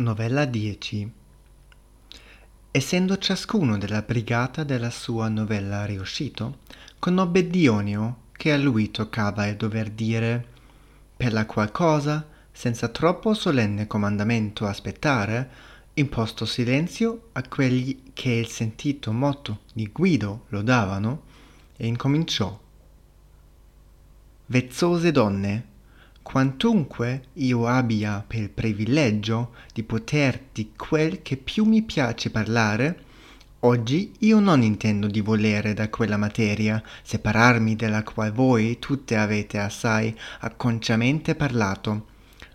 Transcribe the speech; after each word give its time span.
Novella 0.00 0.46
10 0.46 1.12
Essendo 2.70 3.18
ciascuno 3.18 3.76
della 3.76 4.00
brigata 4.00 4.64
della 4.64 4.88
sua 4.88 5.28
novella 5.28 5.84
riuscito, 5.84 6.60
conobbe 6.98 7.46
Dionio 7.46 8.28
che 8.32 8.50
a 8.50 8.56
lui 8.56 8.90
toccava 8.90 9.46
il 9.46 9.56
dover 9.56 9.90
dire 9.90 10.46
per 11.14 11.34
la 11.34 11.44
qual 11.44 11.70
cosa, 11.70 12.26
senza 12.50 12.88
troppo 12.88 13.34
solenne 13.34 13.86
comandamento 13.86 14.66
aspettare, 14.66 15.50
imposto 15.92 16.46
silenzio 16.46 17.28
a 17.32 17.46
quelli 17.46 18.04
che 18.14 18.30
il 18.30 18.48
sentito 18.48 19.12
motto 19.12 19.64
di 19.74 19.86
Guido 19.92 20.46
lodavano, 20.48 21.24
e 21.76 21.86
incominciò. 21.86 22.58
Vezzose 24.46 25.12
donne, 25.12 25.69
quantunque 26.22 27.24
io 27.34 27.66
abbia 27.66 28.24
per 28.26 28.50
privilegio 28.50 29.52
di 29.72 29.82
poterti 29.82 30.72
quel 30.76 31.22
che 31.22 31.36
più 31.36 31.64
mi 31.64 31.82
piace 31.82 32.30
parlare, 32.30 33.04
oggi 33.60 34.12
io 34.20 34.38
non 34.38 34.62
intendo 34.62 35.06
di 35.06 35.20
volere 35.20 35.74
da 35.74 35.88
quella 35.88 36.16
materia 36.16 36.82
separarmi 37.02 37.76
della 37.76 38.02
qual 38.02 38.32
voi 38.32 38.78
tutte 38.78 39.16
avete 39.16 39.58
assai 39.58 40.16
acconciamente 40.40 41.34
parlato, 41.34 42.06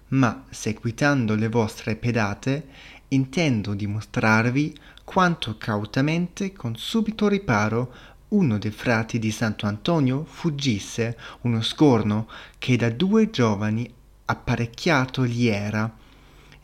ma 0.09 0.45
seguitando 0.49 1.35
le 1.35 1.49
vostre 1.49 1.95
pedate 1.95 2.67
intendo 3.09 3.73
dimostrarvi 3.73 4.75
quanto 5.03 5.57
cautamente 5.57 6.53
con 6.53 6.75
subito 6.75 7.27
riparo 7.27 7.93
uno 8.35 8.57
dei 8.57 8.71
frati 8.71 9.17
di 9.17 9.31
Santo 9.31 9.66
Antonio 9.66 10.25
fuggisse 10.25 11.17
uno 11.41 11.62
scorno 11.62 12.27
che 12.57 12.76
da 12.76 12.89
due 12.89 13.30
giovani 13.30 13.91
apparecchiato 14.26 15.26
gli 15.26 15.48
era 15.48 16.03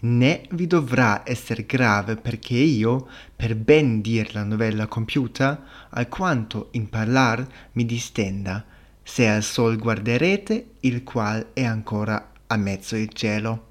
né 0.01 0.43
vi 0.51 0.67
dovrà 0.67 1.21
esser 1.25 1.65
grave 1.65 2.15
perché 2.15 2.55
io, 2.55 3.07
per 3.35 3.55
ben 3.55 4.01
dir 4.01 4.33
la 4.33 4.43
novella 4.43 4.87
compiuta, 4.87 5.63
alquanto 5.89 6.69
in 6.71 6.89
parlar 6.89 7.45
mi 7.73 7.85
distenda, 7.85 8.65
se 9.03 9.27
al 9.27 9.43
sol 9.43 9.77
guarderete, 9.77 10.71
il 10.81 11.03
qual 11.03 11.49
è 11.53 11.63
ancora 11.63 12.31
a 12.47 12.57
mezzo 12.57 12.95
il 12.95 13.11
cielo. 13.13 13.67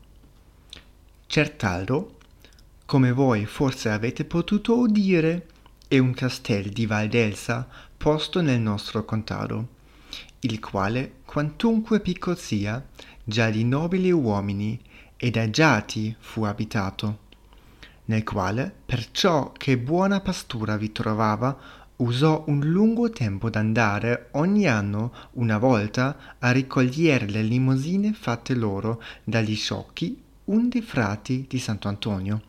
Certaldo, 1.26 2.18
come 2.86 3.12
voi 3.12 3.46
forse 3.46 3.90
avete 3.90 4.24
potuto 4.24 4.78
udire, 4.78 5.46
è 5.88 5.98
un 5.98 6.14
castel 6.14 6.68
di 6.68 6.86
Val 6.86 7.08
d'Elsa 7.08 7.68
posto 8.02 8.40
nel 8.40 8.58
nostro 8.58 9.04
contado, 9.04 9.68
il 10.40 10.58
quale, 10.58 11.16
quantunque 11.26 12.00
piccol 12.00 12.38
sia, 12.38 12.82
già 13.22 13.50
di 13.50 13.62
nobili 13.62 14.10
uomini 14.10 14.80
ed 15.18 15.36
agiati 15.36 16.16
fu 16.18 16.44
abitato, 16.44 17.18
nel 18.06 18.24
quale, 18.24 18.74
perciò 18.86 19.52
che 19.52 19.76
buona 19.76 20.22
pastura 20.22 20.78
vi 20.78 20.92
trovava, 20.92 21.54
usò 21.96 22.42
un 22.46 22.60
lungo 22.60 23.10
tempo 23.10 23.50
d'andare 23.50 24.28
ogni 24.30 24.66
anno 24.66 25.12
una 25.32 25.58
volta 25.58 26.36
a 26.38 26.50
ricogliere 26.52 27.28
le 27.28 27.42
limosine 27.42 28.14
fatte 28.14 28.54
loro 28.54 29.02
dagli 29.22 29.54
sciocchi 29.54 30.18
un 30.44 30.70
dei 30.70 30.80
frati 30.80 31.44
di 31.46 31.58
Santo 31.58 31.88
Antonio, 31.88 32.40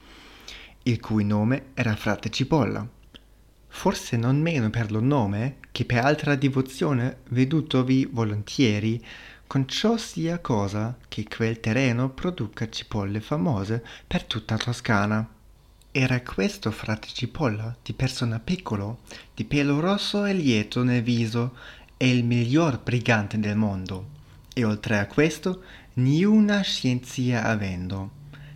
il 0.83 1.01
cui 1.01 1.25
nome 1.25 1.71
era 1.73 1.93
frate 1.97 2.29
Cipolla 2.29 2.99
forse 3.73 4.17
non 4.17 4.39
meno 4.39 4.69
per 4.69 4.91
lo 4.91 4.99
nome 4.99 5.57
che 5.71 5.85
per 5.85 6.03
altra 6.03 6.35
divozione 6.35 7.21
vedutovi 7.29 8.07
volontieri, 8.11 9.03
con 9.47 9.67
ciò 9.67 9.97
sia 9.97 10.39
cosa 10.39 10.97
che 11.07 11.25
quel 11.25 11.59
terreno 11.59 12.09
produca 12.09 12.69
cipolle 12.69 13.21
famose 13.21 13.83
per 14.05 14.25
tutta 14.25 14.57
Toscana. 14.57 15.27
Era 15.89 16.21
questo 16.21 16.69
frate 16.71 17.07
Cipolla 17.11 17.75
di 17.81 17.93
persona 17.93 18.39
piccolo, 18.39 18.99
di 19.33 19.45
pelo 19.45 19.79
rosso 19.79 20.25
e 20.25 20.33
lieto 20.33 20.83
nel 20.83 21.01
viso, 21.01 21.55
e 21.97 22.09
il 22.09 22.23
miglior 22.23 22.79
brigante 22.81 23.39
del 23.39 23.57
mondo, 23.57 24.09
e 24.53 24.63
oltre 24.63 24.99
a 24.99 25.07
questo 25.07 25.63
niuna 25.95 26.61
scienzia 26.61 27.43
avendo. 27.43 28.11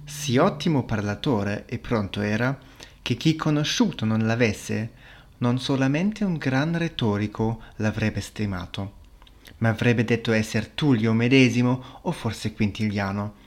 Sì 0.06 0.38
ottimo 0.38 0.84
parlatore 0.84 1.66
e 1.66 1.80
pronto 1.80 2.22
era, 2.22 2.58
che 3.02 3.16
chi 3.16 3.36
conosciuto 3.36 4.06
non 4.06 4.26
l'avesse, 4.26 4.92
non 5.38 5.60
solamente 5.60 6.24
un 6.24 6.38
gran 6.38 6.78
retorico 6.78 7.62
l'avrebbe 7.78 8.22
stimato, 8.22 8.94
ma 9.58 9.70
avrebbe 9.70 10.04
detto 10.04 10.32
esser 10.32 10.68
Tullio 10.68 11.14
medesimo 11.14 12.00
o 12.02 12.12
forse 12.12 12.54
Quintiliano, 12.54 13.44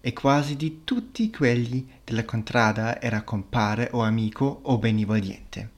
e 0.00 0.12
quasi 0.12 0.56
di 0.56 0.80
tutti 0.84 1.30
quelli 1.30 1.88
della 2.04 2.24
contrada 2.24 3.00
era 3.00 3.22
compare 3.22 3.88
o 3.92 4.02
amico 4.02 4.60
o 4.62 4.78
benevolente. 4.78 5.70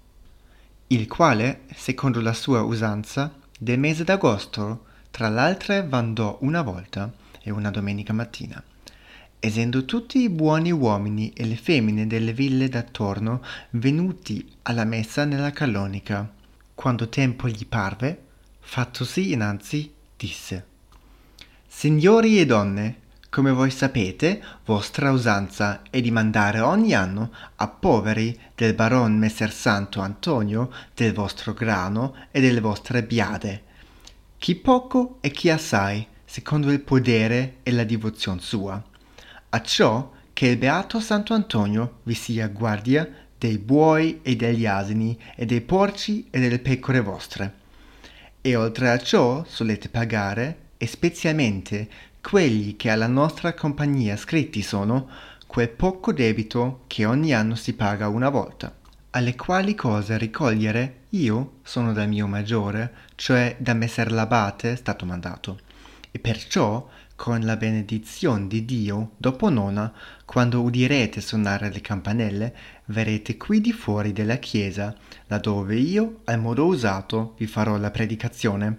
Il 0.88 1.06
quale, 1.08 1.62
secondo 1.74 2.20
la 2.20 2.32
sua 2.32 2.62
usanza, 2.62 3.34
del 3.58 3.78
mese 3.78 4.04
d'agosto, 4.04 4.84
tra 5.10 5.28
l'altre 5.28 5.86
vandò 5.86 6.38
una 6.40 6.62
volta 6.62 7.12
e 7.42 7.50
una 7.50 7.70
domenica 7.70 8.12
mattina 8.12 8.62
essendo 9.44 9.84
tutti 9.84 10.20
i 10.20 10.30
buoni 10.30 10.72
uomini 10.72 11.30
e 11.34 11.44
le 11.44 11.56
femmine 11.56 12.06
delle 12.06 12.32
ville 12.32 12.70
d'attorno 12.70 13.42
venuti 13.72 14.50
alla 14.62 14.84
messa 14.84 15.26
nella 15.26 15.50
calonica, 15.50 16.32
quando 16.74 17.10
tempo 17.10 17.46
gli 17.48 17.66
parve, 17.66 18.22
fattosi 18.60 19.32
innanzi, 19.32 19.92
disse 20.16 20.66
Signori 21.66 22.40
e 22.40 22.46
donne, 22.46 23.00
come 23.28 23.50
voi 23.50 23.70
sapete, 23.70 24.42
vostra 24.64 25.10
usanza 25.10 25.82
è 25.90 26.00
di 26.00 26.10
mandare 26.10 26.60
ogni 26.60 26.94
anno 26.94 27.30
a 27.56 27.68
poveri 27.68 28.38
del 28.54 28.72
baron 28.72 29.18
Messer 29.18 29.52
Santo 29.52 30.00
Antonio 30.00 30.70
del 30.94 31.12
vostro 31.12 31.52
grano 31.52 32.14
e 32.30 32.40
delle 32.40 32.60
vostre 32.60 33.02
biade, 33.02 33.62
chi 34.38 34.54
poco 34.54 35.18
e 35.20 35.30
chi 35.30 35.50
assai, 35.50 36.06
secondo 36.24 36.70
il 36.70 36.80
podere 36.80 37.56
e 37.62 37.72
la 37.72 37.84
divozione 37.84 38.40
sua 38.40 38.82
acciò 39.54 40.10
che 40.32 40.48
il 40.48 40.56
beato 40.56 40.98
Santo 40.98 41.32
Antonio 41.32 42.00
vi 42.02 42.14
sia 42.14 42.48
guardia 42.48 43.08
dei 43.38 43.58
buoi 43.58 44.18
e 44.22 44.34
degli 44.34 44.66
asini 44.66 45.16
e 45.36 45.46
dei 45.46 45.60
porci 45.60 46.26
e 46.28 46.40
delle 46.40 46.58
pecore 46.58 47.00
vostre. 47.00 47.54
E 48.40 48.56
oltre 48.56 48.90
a 48.90 48.98
ciò 48.98 49.44
solete 49.46 49.88
pagare, 49.88 50.58
e 50.76 50.88
specialmente 50.88 51.88
quelli 52.20 52.74
che 52.74 52.90
alla 52.90 53.06
nostra 53.06 53.54
compagnia 53.54 54.16
scritti 54.16 54.60
sono, 54.60 55.08
quel 55.46 55.68
poco 55.68 56.12
debito 56.12 56.82
che 56.88 57.04
ogni 57.04 57.32
anno 57.32 57.54
si 57.54 57.74
paga 57.74 58.08
una 58.08 58.30
volta, 58.30 58.74
alle 59.10 59.36
quali 59.36 59.76
cose 59.76 60.18
ricogliere 60.18 61.02
io 61.10 61.58
sono 61.62 61.92
dal 61.92 62.08
mio 62.08 62.26
maggiore, 62.26 62.92
cioè 63.14 63.54
da 63.58 63.72
messer 63.72 64.10
l'abate 64.10 64.74
stato 64.74 65.06
mandato, 65.06 65.60
e 66.16 66.20
perciò 66.20 66.88
con 67.16 67.40
la 67.40 67.56
benedizione 67.56 68.46
di 68.46 68.64
Dio, 68.64 69.14
dopo 69.16 69.48
nona, 69.48 69.92
quando 70.24 70.62
udirete 70.62 71.20
suonare 71.20 71.72
le 71.72 71.80
campanelle, 71.80 72.54
verrete 72.84 73.36
qui 73.36 73.60
di 73.60 73.72
fuori 73.72 74.12
della 74.12 74.36
chiesa, 74.36 74.94
laddove 75.26 75.74
io, 75.74 76.20
al 76.26 76.38
modo 76.38 76.66
usato, 76.66 77.34
vi 77.36 77.48
farò 77.48 77.76
la 77.78 77.90
predicazione. 77.90 78.78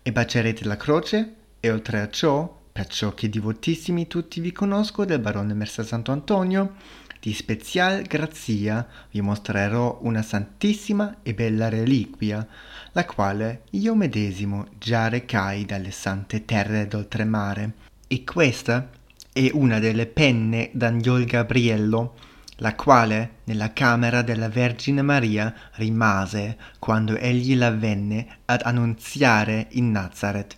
E 0.00 0.12
bacerete 0.12 0.64
la 0.64 0.78
croce, 0.78 1.34
e 1.60 1.70
oltre 1.70 2.00
a 2.00 2.08
ciò, 2.08 2.58
perciò 2.72 3.12
che 3.12 3.28
divotissimi 3.28 4.06
tutti 4.06 4.40
vi 4.40 4.52
conosco 4.52 5.04
del 5.04 5.18
barone 5.18 5.52
Messer 5.52 5.84
Santo 5.84 6.10
Antonio, 6.10 6.76
di 7.26 7.32
special 7.32 8.02
grazia 8.02 8.86
vi 9.10 9.20
mostrerò 9.20 9.98
una 10.02 10.22
santissima 10.22 11.16
e 11.24 11.34
bella 11.34 11.68
reliquia, 11.68 12.46
la 12.92 13.04
quale 13.04 13.62
io 13.70 13.96
medesimo 13.96 14.68
già 14.78 15.08
recai 15.08 15.64
dalle 15.64 15.90
sante 15.90 16.44
terre 16.44 16.86
d'oltremare. 16.86 17.72
E 18.06 18.22
questa 18.22 18.88
è 19.32 19.50
una 19.54 19.80
delle 19.80 20.06
penne 20.06 20.70
d'Angiol 20.72 21.24
Gabriello, 21.24 22.14
la 22.58 22.76
quale 22.76 23.38
nella 23.42 23.72
camera 23.72 24.22
della 24.22 24.48
Vergine 24.48 25.02
Maria 25.02 25.52
rimase 25.72 26.56
quando 26.78 27.16
egli 27.16 27.56
la 27.56 27.72
venne 27.72 28.38
ad 28.44 28.60
annunziare 28.62 29.66
in 29.70 29.90
Nazareth. 29.90 30.56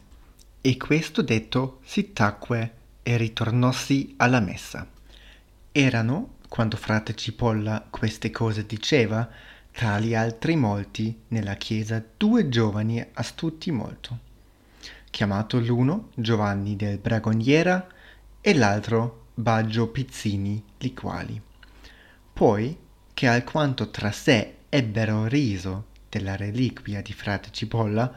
E 0.61 0.77
questo 0.77 1.23
detto 1.23 1.81
si 1.83 2.13
tacque 2.13 2.75
e 3.03 3.17
ritornossi 3.17 4.13
alla 4.19 4.41
messa. 4.41 4.87
Erano 5.73 6.37
quando 6.49 6.77
frate 6.77 7.15
Cipolla 7.15 7.87
queste 7.89 8.31
cose 8.31 8.67
diceva, 8.67 9.29
tra 9.71 9.99
gli 10.01 10.15
altri 10.15 10.57
molti 10.57 11.17
nella 11.29 11.55
chiesa 11.55 12.03
due 12.17 12.49
giovani 12.49 13.05
astuti 13.13 13.71
molto, 13.71 14.19
chiamato 15.11 15.61
l'uno 15.61 16.09
Giovanni 16.15 16.75
del 16.75 16.99
Bragoniera 16.99 17.87
e 18.41 18.55
l'altro 18.55 19.27
Baggio 19.35 19.89
Pizzini, 19.89 20.63
li 20.79 20.95
quali. 20.95 21.41
Poi, 22.33 22.77
che 23.15 23.27
alquanto 23.27 23.91
tra 23.91 24.11
sé 24.11 24.57
ebbero 24.69 25.27
riso 25.27 25.87
della 26.09 26.35
reliquia 26.35 27.03
di 27.03 27.13
frate 27.13 27.51
Cipolla, 27.53 28.13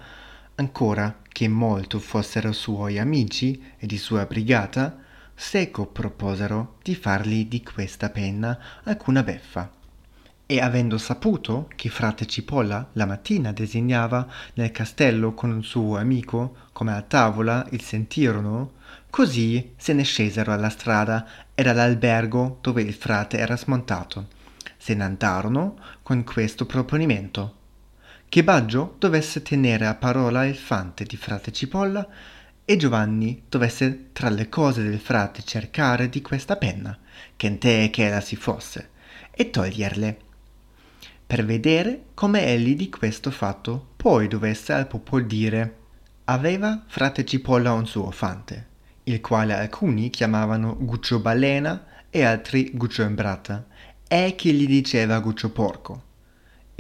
ancora 0.56 1.22
che 1.28 1.48
molto 1.48 2.00
fossero 2.00 2.52
suoi 2.52 2.98
amici 2.98 3.74
e 3.78 3.86
di 3.86 3.98
sua 3.98 4.26
brigata, 4.26 4.98
seco 5.42 5.88
proposero 5.88 6.76
di 6.84 6.94
fargli 6.94 7.48
di 7.48 7.64
questa 7.64 8.12
penna 8.12 8.58
alcuna 8.84 9.24
beffa. 9.24 9.72
E 10.46 10.62
avendo 10.62 11.00
saputo 11.00 11.68
che 11.76 11.90
frate 11.90 12.28
cipolla 12.28 12.90
la 12.94 13.08
mattina 13.08 13.52
designava 13.52 14.28
nel 14.54 14.72
castello 14.72 15.34
con 15.34 15.50
un 15.50 15.64
suo 15.64 15.98
amico 15.98 16.56
come 16.72 16.94
a 16.94 17.02
tavola 17.02 17.66
il 17.72 17.82
sentirono 17.82 18.74
così 19.10 19.74
se 19.78 19.94
ne 19.94 20.04
scesero 20.04 20.54
alla 20.54 20.70
strada. 20.70 21.28
Ed 21.56 21.66
all'albergo 21.66 22.60
dove 22.62 22.84
il 22.84 22.94
frate 22.94 23.40
era 23.40 23.58
smontato. 23.58 24.28
Se 24.78 24.94
n'andarono 24.94 25.76
con 26.04 26.24
questo 26.24 26.68
proponimento. 26.68 27.56
Che 28.30 28.44
Baggio 28.44 28.96
dovesse 29.00 29.42
tenere 29.42 29.88
a 29.88 29.96
parola 29.96 30.46
il 30.46 30.56
fante 30.56 31.04
di 31.04 31.18
frate 31.18 31.52
Cipolla 31.52 32.08
e 32.64 32.78
Giovanni 32.78 33.44
dovesse 33.50 34.10
tra 34.12 34.30
le 34.30 34.50
cose 34.50 34.84
del 34.84 35.00
frate 35.00 35.44
cercare 35.44 36.10
di 36.10 36.22
questa 36.22 36.56
penna, 36.56 36.98
che 37.36 37.58
te 37.58 37.90
che 37.92 38.08
ella 38.08 38.22
si 38.22 38.36
fosse, 38.36 38.90
e 39.32 39.50
toglierle, 39.50 40.18
per 41.26 41.46
vedere 41.46 42.06
come 42.14 42.46
egli 42.46 42.76
di 42.76 42.90
questo 42.90 43.32
fatto 43.32 43.90
poi 43.96 44.28
dovesse 44.28 44.74
al 44.74 44.88
popolo 44.88 45.26
dire. 45.26 45.78
Aveva 46.26 46.84
frate 46.88 47.26
Cipolla 47.26 47.74
un 47.74 47.88
suo 47.88 48.12
fante, 48.12 48.68
il 49.04 49.22
quale 49.22 49.54
alcuni 49.54 50.10
chiamavano 50.10 50.78
Guccio 50.80 51.20
Balena 51.20 51.86
e 52.10 52.24
altri 52.24 52.72
Guccio 52.74 53.04
Imbrata, 53.04 53.66
e 54.08 54.36
chi 54.36 54.54
gli 54.54 54.68
diceva 54.68 55.20
Guccio 55.20 55.52
Porco 55.52 56.10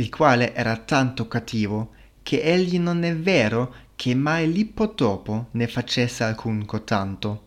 il 0.01 0.09
quale 0.09 0.55
era 0.55 0.77
tanto 0.77 1.27
cattivo 1.27 1.91
che 2.23 2.41
egli 2.41 2.79
non 2.79 3.03
è 3.03 3.15
vero 3.15 3.75
che 4.01 4.15
mai 4.15 4.51
l'ippotopo 4.51 5.49
ne 5.51 5.67
facesse 5.67 6.23
alcun 6.23 6.65
cotanto 6.65 7.43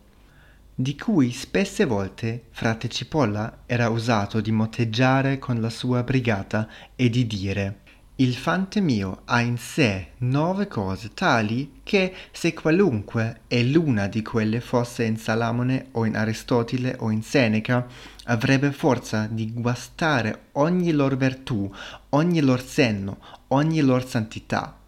di 0.73 0.95
cui 0.95 1.33
spesse 1.33 1.83
volte 1.83 2.45
frate 2.51 2.87
cipolla 2.87 3.63
era 3.65 3.89
usato 3.89 4.39
di 4.39 4.53
motteggiare 4.53 5.37
con 5.37 5.59
la 5.59 5.69
sua 5.69 6.01
brigata 6.03 6.69
e 6.95 7.09
di 7.09 7.27
dire 7.27 7.79
il 8.15 8.33
fante 8.35 8.79
mio 8.79 9.23
ha 9.25 9.41
in 9.41 9.57
sé 9.57 10.11
nove 10.19 10.69
cose 10.69 11.13
tali 11.13 11.81
che 11.83 12.13
se 12.31 12.53
qualunque 12.53 13.41
e 13.49 13.61
l'una 13.65 14.07
di 14.07 14.21
quelle 14.21 14.61
fosse 14.61 15.03
in 15.03 15.17
Salamone 15.17 15.87
o 15.91 16.05
in 16.05 16.15
Aristotile 16.15 16.95
o 16.99 17.11
in 17.11 17.21
Seneca, 17.21 17.85
avrebbe 18.27 18.71
forza 18.71 19.27
di 19.29 19.51
guastare 19.51 20.43
ogni 20.53 20.93
lor 20.93 21.17
vertù, 21.17 21.69
ogni 22.11 22.39
lor 22.39 22.61
senno, 22.63 23.17
ogni 23.49 23.81
lor 23.81 24.07
santità. 24.07 24.83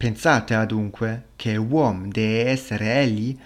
Pensate 0.00 0.54
adunque 0.54 1.24
che 1.36 1.56
uom 1.56 2.08
deve 2.08 2.48
essere 2.48 3.02
egli, 3.02 3.38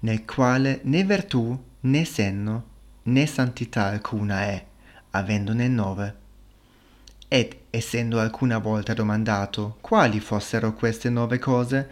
nel 0.00 0.26
quale 0.26 0.80
né 0.82 1.04
vertù, 1.04 1.58
né 1.80 2.04
senno, 2.04 2.64
né 3.04 3.24
santità 3.24 3.86
alcuna 3.86 4.42
è, 4.42 4.62
avendone 5.12 5.68
nove. 5.68 6.14
Ed 7.28 7.56
essendo 7.70 8.20
alcuna 8.20 8.58
volta 8.58 8.92
domandato 8.92 9.78
quali 9.80 10.20
fossero 10.20 10.74
queste 10.74 11.08
nove 11.08 11.38
cose, 11.38 11.88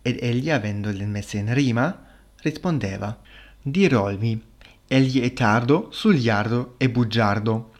ed 0.00 0.18
egli 0.22 0.48
avendole 0.48 1.04
messe 1.04 1.38
in 1.38 1.52
rima, 1.52 2.06
rispondeva 2.42 3.18
Dirolmi, 3.60 4.40
egli 4.86 5.20
è 5.22 5.32
tardo, 5.32 5.88
sugliardo 5.90 6.76
e 6.76 6.88
bugiardo, 6.88 7.72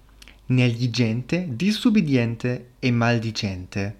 negli 0.46 0.90
gente, 0.90 1.46
disubbidiente 1.48 2.70
e 2.80 2.90
maldicente, 2.90 3.98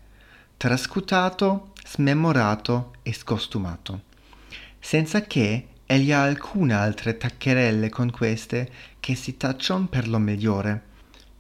trascutato, 0.57 1.75
smemorato 1.87 2.95
e 3.03 3.13
scostumato, 3.13 4.03
senza 4.79 5.23
che 5.23 5.69
egli 5.87 6.11
ha 6.11 6.23
alcuna 6.23 6.81
altre 6.81 7.17
taccherelle 7.17 7.89
con 7.89 8.11
queste 8.11 8.69
che 8.99 9.15
si 9.15 9.37
taccion 9.37 9.89
per 9.89 10.09
lo 10.09 10.19
migliore. 10.19 10.83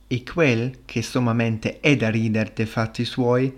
E 0.06 0.22
quel 0.22 0.82
che 0.84 1.02
sommamente 1.02 1.81
è 1.81 1.96
da 1.96 2.10
rider 2.10 2.52
de 2.52 2.64
fatti 2.64 3.04
suoi 3.04 3.52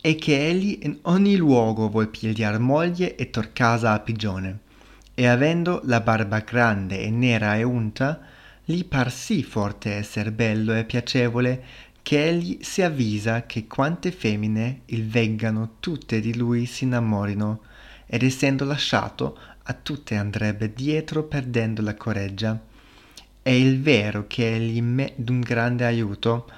è 0.00 0.16
che 0.16 0.48
egli 0.48 0.78
in 0.82 0.98
ogni 1.02 1.36
luogo 1.36 1.90
vuol 1.90 2.08
pigliar 2.08 2.58
moglie 2.58 3.16
e 3.16 3.28
tor 3.28 3.52
casa 3.52 3.92
a 3.92 4.00
pigione. 4.00 4.60
E 5.14 5.26
avendo 5.26 5.82
la 5.84 6.00
barba 6.00 6.38
grande 6.38 7.00
e 7.00 7.10
nera 7.10 7.56
e 7.56 7.62
unta 7.62 8.18
gli 8.64 8.84
par 8.84 9.12
sì 9.12 9.42
forte 9.42 9.92
esser 9.92 10.32
bello 10.32 10.74
e 10.74 10.84
piacevole 10.84 11.62
che 12.10 12.26
egli 12.26 12.58
si 12.60 12.82
avvisa 12.82 13.46
che 13.46 13.68
quante 13.68 14.10
femmine 14.10 14.80
il 14.86 15.06
veggano 15.06 15.76
tutte 15.78 16.18
di 16.18 16.36
lui 16.36 16.66
s'innamorino 16.66 17.60
ed 18.04 18.24
essendo 18.24 18.64
lasciato 18.64 19.38
a 19.62 19.72
tutte 19.74 20.16
andrebbe 20.16 20.72
dietro 20.72 21.22
perdendo 21.22 21.82
la 21.82 21.94
correggia. 21.94 22.60
È 23.40 23.50
il 23.50 23.80
vero 23.80 24.24
che 24.26 24.56
egli 24.56 24.82
m'è 24.82 25.12
d'un 25.14 25.38
grande 25.38 25.86
aiuto 25.86 26.50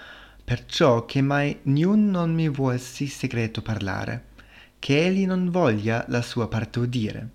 perciò 0.43 1.05
che 1.05 1.21
mai 1.21 1.59
niun 1.65 2.09
non 2.09 2.33
mi 2.33 2.49
vuol 2.49 2.81
sì 2.81 3.07
segreto 3.07 3.61
parlare 3.61 4.29
che 4.79 5.05
egli 5.05 5.27
non 5.27 5.51
voglia 5.51 6.07
la 6.09 6.23
sua 6.23 6.49
parte 6.49 6.79
udire. 6.79 7.29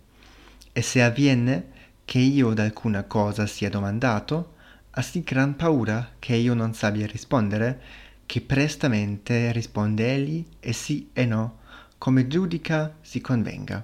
E 0.74 0.82
se 0.82 1.04
avviene 1.04 1.68
che 2.04 2.18
io 2.18 2.54
d'alcuna 2.54 3.04
cosa 3.04 3.46
sia 3.46 3.70
domandato 3.70 4.56
ha 4.90 5.04
sì 5.04 5.22
gran 5.22 5.56
paura 5.56 6.14
che 6.18 6.34
io 6.34 6.56
non 6.56 6.74
sabbia 6.74 7.06
rispondere 7.06 8.06
che 8.28 8.42
prestamente 8.42 9.52
risponde 9.52 10.14
egli 10.14 10.46
e 10.60 10.74
sì 10.74 11.10
e 11.14 11.26
no 11.26 11.58
come 11.98 12.28
giudica 12.28 12.98
si 13.02 13.22
convenga. 13.22 13.84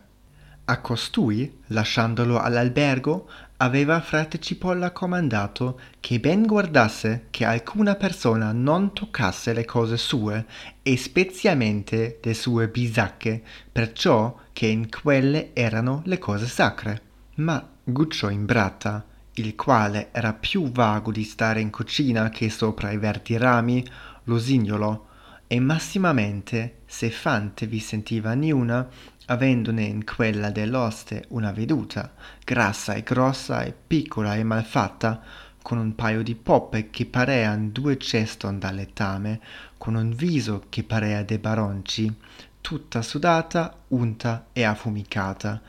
A 0.66 0.80
costui 0.80 1.60
lasciandolo 1.68 2.40
all'albergo 2.40 3.28
aveva 3.58 4.00
frate 4.00 4.40
cipolla 4.40 4.92
comandato 4.92 5.80
che 6.00 6.20
ben 6.20 6.46
guardasse 6.46 7.28
che 7.32 7.44
alcuna 7.44 7.96
persona 7.96 8.52
non 8.54 8.94
toccasse 8.94 9.52
le 9.52 9.66
cose 9.66 9.98
sue 9.98 10.46
e 10.82 10.96
spezialmente 10.96 12.20
le 12.22 12.34
sue 12.34 12.70
bisacche 12.70 13.42
perciò 13.72 14.38
che 14.54 14.68
in 14.68 14.90
quelle 14.90 15.52
erano 15.54 16.02
le 16.06 16.18
cose 16.18 16.46
sacre. 16.46 17.02
Ma 17.36 17.68
guccio 17.84 18.30
imbratta 18.30 19.06
il 19.38 19.56
quale 19.56 20.10
era 20.12 20.34
più 20.34 20.72
vago 20.72 21.12
di 21.12 21.24
stare 21.24 21.60
in 21.60 21.72
cucina 21.72 22.30
che 22.30 22.50
sopra 22.50 22.92
i 22.92 22.98
verdi 22.98 23.36
rami 23.36 23.84
lo 24.26 24.40
signolò 24.40 25.12
e 25.48 25.60
massimamente 25.60 26.78
se 26.86 27.10
fante 27.10 27.68
vi 27.68 27.80
sentiva 27.80 28.34
niuna 28.34 28.88
avendone 29.28 29.84
in 29.84 30.04
quella 30.04 30.50
dell'oste 30.50 31.26
una 31.30 31.52
veduta 31.52 32.14
grassa 32.44 32.94
e 32.94 33.04
grossa 33.04 33.64
e 33.64 33.74
piccola 33.74 34.36
e 34.36 34.44
malfatta 34.44 35.22
con 35.62 35.78
un 35.78 35.96
paio 35.96 36.22
di 36.22 36.36
poppe 36.36 36.90
che 36.90 37.06
parean 37.06 37.72
due 37.72 37.98
ceston 37.98 38.60
da 38.60 38.72
lettame 38.72 39.40
con 39.78 39.96
un 39.96 40.14
viso 40.14 40.66
che 40.70 40.84
parea 40.84 41.24
de 41.24 41.40
baronci 41.40 42.16
tutta 42.62 43.02
sudata 43.02 43.76
unta 43.90 44.48
e 44.54 44.64
affumicata. 44.64 45.62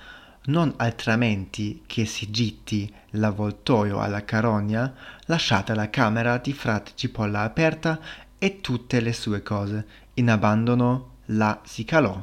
Non 0.46 0.75
altramenti 0.76 1.82
che 1.87 2.04
si 2.04 2.30
gitti 2.30 2.92
l'avvoltoio 3.11 3.99
alla 3.99 4.25
carogna 4.25 4.94
lasciata 5.25 5.75
la 5.75 5.90
camera 5.90 6.38
di 6.38 6.52
frate 6.52 6.92
cipolla 6.94 7.40
aperta 7.40 7.99
e 8.38 8.61
tutte 8.61 9.00
le 9.00 9.12
sue 9.12 9.43
cose 9.43 9.87
in 10.14 10.31
abbandono 10.31 11.17
la 11.26 11.61
si 11.64 11.85
calò. 11.85 12.23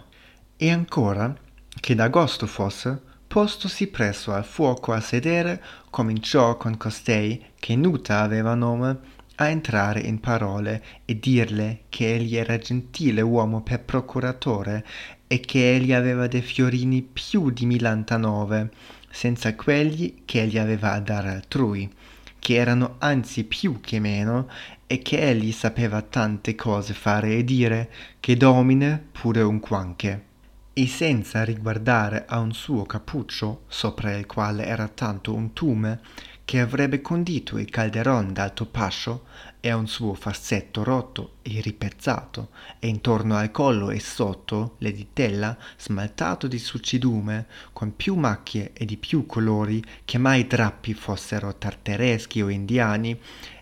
E 0.56 0.70
ancora 0.70 1.36
che 1.80 1.96
d'agosto 1.96 2.46
fosse 2.48 3.02
postosi 3.28 3.88
presso 3.88 4.34
al 4.34 4.44
fuoco 4.44 4.92
a 4.92 5.00
sedere 5.00 5.64
cominciò 5.90 6.58
con 6.58 6.76
costei 6.76 7.44
che 7.60 7.76
nuta 7.76 8.20
aveva 8.22 8.56
nome 8.56 9.00
a 9.36 9.48
entrare 9.48 10.02
in 10.02 10.20
parole 10.20 10.84
e 11.06 11.18
dirle 11.18 11.84
che 11.90 12.14
egli 12.14 12.36
era 12.36 12.58
gentile 12.58 13.22
uomo 13.22 13.62
per 13.62 13.84
procuratore 13.84 14.86
e 15.28 15.40
che 15.40 15.74
egli 15.74 15.94
aveva 15.94 16.28
de 16.28 16.42
fiorini 16.42 17.02
più 17.02 17.50
di 17.50 17.66
milantanove 17.66 18.70
senza 19.10 19.56
quelli 19.56 20.24
che 20.26 20.42
egli 20.42 20.58
aveva 20.58 20.92
a 20.92 21.00
dare 21.00 21.30
altrui 21.30 21.90
che 22.38 22.56
erano 22.56 22.96
anzi 22.98 23.44
più 23.44 23.80
che 23.82 24.00
meno 24.00 24.50
e 24.92 25.02
che 25.02 25.22
egli 25.22 25.54
sapeva 25.54 26.02
tante 26.02 26.54
cose 26.54 26.94
fare 26.94 27.38
e 27.38 27.46
dire 27.46 27.90
che 28.20 28.36
domine 28.36 29.02
pure 29.10 29.42
un 29.42 29.62
quanche. 29.62 30.26
E 30.74 30.86
senza 30.86 31.46
riguardare 31.46 32.26
a 32.28 32.40
un 32.40 32.52
suo 32.52 32.84
cappuccio 32.84 33.62
sopra 33.68 34.14
il 34.18 34.26
quale 34.26 34.66
era 34.66 34.90
tanto 34.90 35.34
un 35.34 35.54
tume 35.54 36.02
che 36.44 36.60
avrebbe 36.60 37.00
condito 37.00 37.58
il 37.58 37.70
calderon 37.70 38.34
d'alto 38.34 38.66
pascio 38.66 39.24
e 39.62 39.70
a 39.70 39.78
un 39.78 39.88
suo 39.88 40.14
fassetto 40.14 40.84
rotto 40.84 41.36
e 41.42 41.62
ripezzato 41.62 42.50
e 42.78 42.90
intorno 42.90 43.38
al 43.38 43.52
collo 43.52 43.92
e 43.92 44.02
sotto 44.02 44.76
le 44.80 44.92
ditella 44.92 45.58
smaltato 45.78 46.48
di 46.48 46.60
succidume 46.60 47.46
con 47.72 47.96
più 47.96 48.16
macchie 48.16 48.72
e 48.74 48.84
di 48.84 48.98
più 48.98 49.26
colori 49.26 49.82
che 50.04 50.18
mai 50.18 50.48
drappi 50.48 50.94
fossero 50.94 51.56
tartereschi 51.56 52.42
o 52.42 52.50
indiani 52.50 53.18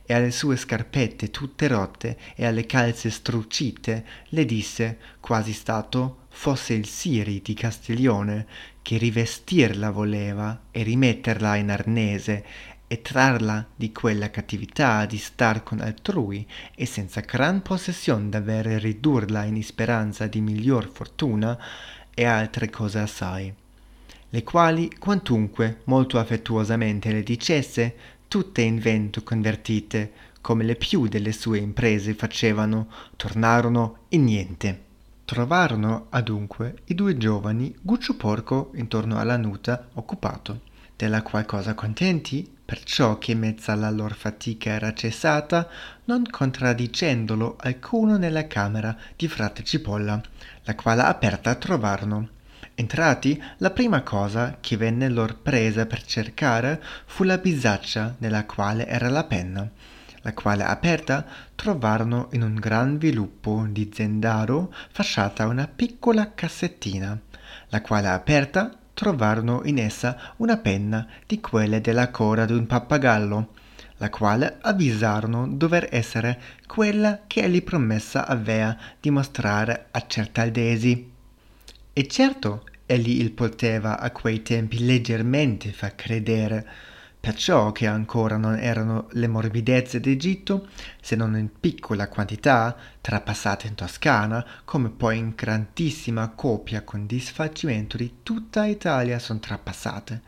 e 0.10 0.16
alle 0.16 0.32
sue 0.32 0.58
scarpette 0.58 1.30
tutte 1.30 1.68
rotte 1.68 2.18
e 2.36 2.44
alle 2.44 2.66
calze 2.66 3.12
strucite 3.12 4.04
le 4.30 4.44
disse 4.44 4.98
quasi 5.20 5.54
stato 5.54 6.22
fosse 6.30 6.74
il 6.74 6.88
siri 6.88 7.44
di 7.44 7.54
castiglione 7.54 8.48
che 8.82 8.98
rivestirla 8.98 9.92
voleva 9.92 10.62
e 10.72 10.82
rimetterla 10.82 11.58
in 11.58 11.70
arnese 11.70 12.44
e 12.88 13.04
trarla 13.04 13.68
di 13.76 13.92
quella 13.92 14.32
cattività 14.32 15.06
di 15.06 15.20
star 15.20 15.62
con 15.62 15.80
altrui 15.80 16.44
e 16.74 16.88
senza 16.88 17.20
gran 17.20 17.62
possession 17.62 18.32
d'avere 18.32 18.80
ridurla 18.80 19.44
in 19.44 19.58
isperanza 19.58 20.26
di 20.26 20.42
miglior 20.42 20.90
fortuna 20.92 21.56
e 22.16 22.26
altre 22.26 22.72
cose 22.72 22.98
assai 22.98 23.54
le 24.32 24.44
quali 24.44 24.92
quantunque 24.98 25.82
molto 25.86 26.18
affettuosamente 26.18 27.12
le 27.12 27.22
dicesse 27.22 27.96
tutte 28.30 28.62
in 28.62 28.78
vento 28.78 29.24
convertite 29.24 30.12
come 30.40 30.64
le 30.64 30.76
più 30.76 31.08
delle 31.08 31.32
sue 31.32 31.58
imprese 31.58 32.14
facevano 32.14 32.88
tornarono 33.18 34.04
in 34.10 34.24
niente. 34.24 34.84
Trovarono 35.26 36.06
adunque 36.12 36.82
i 36.86 36.96
due 36.96 37.18
giovani 37.18 37.76
guccio 37.82 38.16
porco 38.16 38.72
intorno 38.76 39.18
alla 39.20 39.36
nuta 39.36 39.90
occupato. 39.96 40.62
Della 40.96 41.24
qual 41.24 41.46
cosa 41.46 41.74
contenti? 41.74 42.48
Perciò 42.64 43.18
che 43.18 43.34
mezza 43.34 43.74
la 43.74 43.90
lor 43.90 44.14
fatica 44.14 44.70
era 44.70 44.94
cessata 44.94 45.68
non 46.06 46.24
contradicendolo 46.30 47.56
alcuno 47.60 48.18
nella 48.18 48.46
camera 48.46 48.96
di 49.16 49.28
frate 49.28 49.64
cipolla 49.64 50.22
la 50.66 50.76
quale 50.76 51.02
aperta 51.02 51.56
trovarono 51.56 52.38
entrati 52.80 53.42
la 53.58 53.72
prima 53.72 54.04
cosa 54.04 54.56
che 54.62 54.78
venne 54.78 55.10
lor 55.10 55.36
presa 55.36 55.86
per 55.86 56.02
cercare 56.02 56.82
fu 57.06 57.26
la 57.26 57.38
bisaccia 57.38 58.16
nella 58.20 58.46
quale 58.46 58.88
era 58.88 59.10
la 59.10 59.26
penna 59.26 59.70
la 60.22 60.34
quale 60.34 60.64
aperta 60.64 61.26
trovarono 61.56 62.30
in 62.32 62.42
un 62.42 62.56
gran 62.56 62.98
viluppo 62.98 63.68
di 63.70 63.92
zendaro 63.94 64.74
fasciata 64.92 65.46
una 65.48 65.68
piccola 65.68 66.34
cassettina 66.34 67.20
la 67.68 67.82
quale 67.82 68.08
aperta 68.08 68.72
trovarono 68.94 69.62
in 69.66 69.78
essa 69.78 70.34
una 70.38 70.56
penna 70.56 71.06
di 71.28 71.42
quelle 71.42 71.82
della 71.82 72.10
coda 72.12 72.46
d'un 72.46 72.66
pappagallo 72.66 73.54
la 73.98 74.10
quale 74.10 74.58
avvisarono 74.62 75.50
dover 75.50 75.90
essere 75.92 76.40
quella 76.66 77.24
che 77.28 77.44
egli 77.44 77.62
promessa 77.62 78.26
avea 78.26 78.78
di 79.02 79.10
mostrare 79.10 79.88
a 79.92 80.06
certaldesi 80.08 81.18
e 82.00 82.08
certo 82.08 82.64
egli 82.86 83.20
il 83.20 83.32
poteva 83.32 84.00
a 84.00 84.12
quei 84.12 84.42
tempi 84.42 84.86
leggermente 84.86 85.74
far 85.74 85.96
credere 85.96 86.66
perciò 87.20 87.74
che 87.74 87.88
ancora 87.88 88.38
non 88.38 88.58
erano 88.58 89.10
le 89.12 89.28
morbidezze 89.28 90.00
d'Egitto, 90.00 90.70
se 91.02 91.18
non 91.18 91.36
in 91.36 91.50
piccola 91.60 92.08
quantità, 92.08 92.74
trapassate 93.02 93.68
in 93.68 93.76
Toscana, 93.76 94.46
come 94.64 94.92
poi 94.92 95.18
in 95.18 95.34
grandissima 95.36 96.30
copia 96.30 96.84
con 96.84 97.06
disfacimento 97.06 97.98
di 97.98 98.20
tutta 98.24 98.66
Italia 98.66 99.20
son 99.20 99.42
trapassate. 99.42 100.22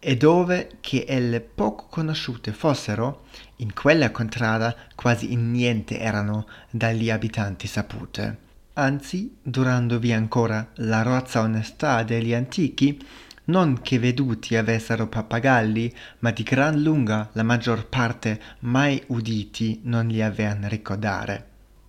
E 0.00 0.16
dove 0.16 0.78
che 0.80 1.04
elle 1.06 1.40
poco 1.40 1.86
conosciute 1.88 2.50
fossero, 2.52 3.26
in 3.58 3.72
quella 3.72 4.10
contrada 4.10 4.74
quasi 4.96 5.30
in 5.30 5.52
niente 5.52 6.00
erano 6.00 6.48
dagli 6.70 7.08
abitanti 7.08 7.68
sapute. 7.68 8.46
Anzi, 8.78 9.36
durandovi 9.42 10.12
ancora 10.12 10.68
la 10.76 11.02
rozza 11.02 11.40
onestà 11.40 12.04
degli 12.04 12.32
antichi, 12.32 13.04
non 13.46 13.80
che 13.82 13.98
veduti 13.98 14.54
avessero 14.54 15.08
pappagalli, 15.08 15.92
ma 16.20 16.30
di 16.30 16.44
gran 16.44 16.80
lunga 16.80 17.28
la 17.32 17.42
maggior 17.42 17.88
parte 17.88 18.40
mai 18.60 19.02
uditi 19.08 19.80
non 19.82 20.06
li 20.06 20.22
avean 20.22 20.68
ricordare. 20.68 21.46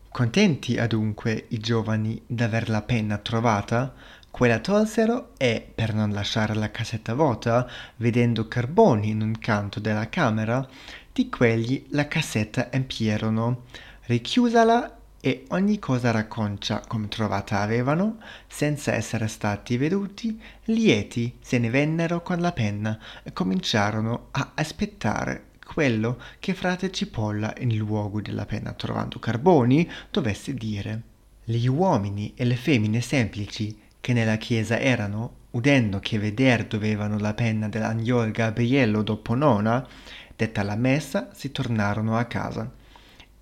Contenti 0.10 0.79
adunque 0.79 1.46
i 1.50 1.60
giovani 1.60 2.19
d'aver 2.25 2.69
la 2.69 2.81
penna 2.81 3.19
trovata, 3.19 3.93
quella 4.31 4.58
tolsero 4.58 5.34
e, 5.38 5.72
per 5.75 5.93
non 5.93 6.10
lasciare 6.10 6.55
la 6.55 6.72
cassetta 6.72 7.13
vuota, 7.13 7.69
vedendo 7.98 8.48
carboni 8.48 9.10
in 9.10 9.22
un 9.22 9.38
canto 9.38 9.79
della 9.79 10.10
camera, 10.10 10.67
di 11.13 11.29
quegli 11.29 11.86
la 11.89 12.08
cassetta 12.08 12.72
empierono, 12.72 13.65
richiusala 14.08 14.99
e 15.21 15.45
ogni 15.49 15.79
cosa 15.79 16.11
racconcia 16.11 16.81
come 16.88 17.09
trovata 17.09 17.59
avevano, 17.59 18.19
senza 18.47 18.93
essere 18.93 19.27
stati 19.27 19.75
veduti, 19.75 20.39
lieti 20.65 21.35
se 21.41 21.57
ne 21.57 21.69
vennero 21.69 22.21
con 22.21 22.39
la 22.39 22.53
penna 22.53 22.97
e 23.23 23.33
cominciarono 23.33 24.27
a 24.31 24.51
aspettare 24.55 25.47
quello 25.65 26.19
che 26.39 26.53
frate 26.53 26.89
Cipolla 26.89 27.53
in 27.59 27.75
luogo 27.75 28.21
della 28.21 28.45
penna 28.45 28.71
trovando 28.73 29.19
carboni 29.19 29.89
dovesse 30.09 30.53
dire. 30.53 31.01
Gli 31.43 31.67
uomini 31.67 32.33
e 32.35 32.45
le 32.45 32.55
femmine 32.55 33.01
semplici 33.01 33.77
che 33.99 34.13
nella 34.13 34.38
chiesa 34.38 34.79
erano, 34.79 35.35
udendo 35.51 35.99
che 35.99 36.17
veder 36.17 36.65
dovevano 36.65 37.17
la 37.17 37.33
penna 37.33 37.67
dell'agnol 37.67 38.31
Gabriello 38.31 39.03
dopo 39.03 39.35
nona, 39.35 39.85
detta 40.35 40.63
la 40.63 40.75
messa, 40.75 41.29
si 41.33 41.51
tornarono 41.51 42.17
a 42.17 42.23
casa 42.23 42.77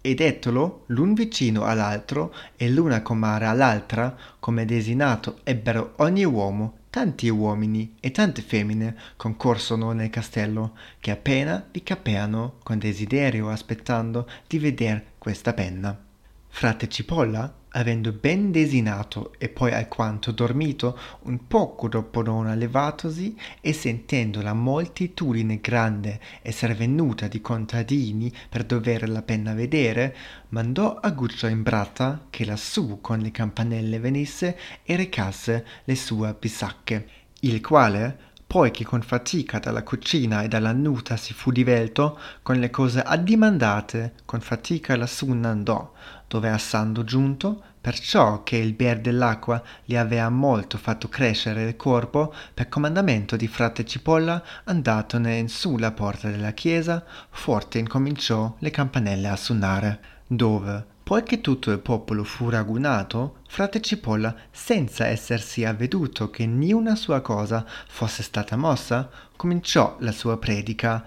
e 0.08 0.14
dettolo 0.14 0.84
l'un 0.88 1.14
vicino 1.14 1.66
all'altro 1.66 2.34
e 2.56 2.70
l'una 2.70 3.02
comare 3.02 3.46
all'altra, 3.46 4.16
come 4.40 4.64
desinato 4.64 5.42
ebbero 5.44 5.96
ogni 5.98 6.24
uomo, 6.24 6.78
tanti 6.90 7.28
uomini 7.28 7.96
e 8.00 8.12
tante 8.12 8.42
femmine 8.42 8.96
concorsono 9.18 9.92
nel 9.92 10.10
castello, 10.10 10.78
che 11.02 11.12
appena 11.12 11.62
vi 11.70 11.84
capeano 11.84 12.54
con 12.64 12.80
desiderio 12.80 13.50
aspettando 13.50 14.30
di 14.48 14.60
veder 14.60 15.04
questa 15.18 15.52
penna. 15.52 16.00
Frate 16.48 16.88
Cipolla 16.88 17.54
avendo 17.72 18.12
ben 18.12 18.52
desinato 18.52 19.34
e 19.38 19.50
poi 19.50 19.74
alquanto 19.74 20.32
dormito 20.32 20.98
un 21.24 21.48
poco 21.48 21.88
dopo 21.88 22.22
nona 22.22 22.56
levatosi 22.56 23.36
e 23.62 23.74
sentendo 23.74 24.42
la 24.42 24.54
moltitudine 24.54 25.60
grande 25.60 26.20
esser 26.42 26.76
venuta 26.76 27.28
di 27.28 27.42
contadini 27.42 28.32
per 28.50 28.64
dover 28.64 29.10
la 29.10 29.22
penna 29.22 29.54
vedere 29.54 30.16
mandò 30.50 30.96
a 30.96 31.10
Guccio 31.12 31.48
in 31.48 31.64
brata 31.64 32.26
che 32.30 32.46
lassù 32.46 33.00
con 33.02 33.20
le 33.20 33.32
campanelle 33.32 34.00
venisse 34.00 34.58
e 34.84 34.96
recasse 34.96 35.66
le 35.84 35.96
sue 35.96 36.36
bisacche 36.40 37.08
il 37.42 37.62
quale 37.62 38.27
poi 38.48 38.72
che 38.72 38.86
con 38.86 39.02
fatica 39.02 39.60
dalla 39.60 39.84
cucina 39.84 40.42
e 40.42 40.48
dalla 40.48 40.72
nuta 40.72 41.18
si 41.18 41.34
fu 41.34 41.52
divelto 41.52 42.18
con 42.42 42.56
le 42.56 42.70
cose 42.70 43.02
addimandate 43.02 44.14
con 44.24 44.40
fatica 44.40 44.96
lassù 44.96 45.34
n'andò 45.34 45.92
dove 46.26 46.50
assando 46.50 47.04
giunto 47.04 47.62
perciò 47.82 48.44
che 48.44 48.56
il 48.56 48.74
bier 48.74 49.02
dell'acqua 49.02 49.62
gli 49.84 49.98
avea 49.98 50.30
molto 50.30 50.78
fatto 50.78 51.10
crescere 51.10 51.64
il 51.64 51.76
corpo 51.76 52.34
per 52.54 52.70
comandamento 52.70 53.36
di 53.36 53.48
frate 53.48 53.86
cipolla 53.86 54.42
andatone 54.64 55.36
in 55.36 55.50
su 55.50 55.78
la 55.78 55.92
porta 55.92 56.30
della 56.30 56.52
chiesa 56.52 57.04
forte 57.30 57.80
incominciò 57.80 58.56
le 58.60 58.70
campanelle 58.72 59.28
a 59.28 59.36
suonare 59.36 60.00
dove 60.26 60.96
poi 61.08 61.24
che 61.24 61.40
tutto 61.40 61.72
il 61.72 61.80
popolo 61.80 62.26
fu 62.26 62.50
ragunato, 62.50 63.38
frate 63.48 63.80
Cipolla, 63.80 64.36
senza 64.52 65.06
essersi 65.06 65.64
avveduto 65.64 66.30
che 66.30 66.46
niuna 66.46 66.98
sua 66.98 67.22
cosa 67.22 67.66
fosse 67.88 68.24
stata 68.24 68.58
mossa, 68.58 69.10
cominciò 69.38 69.96
la 70.00 70.12
sua 70.12 70.38
predica 70.38 71.06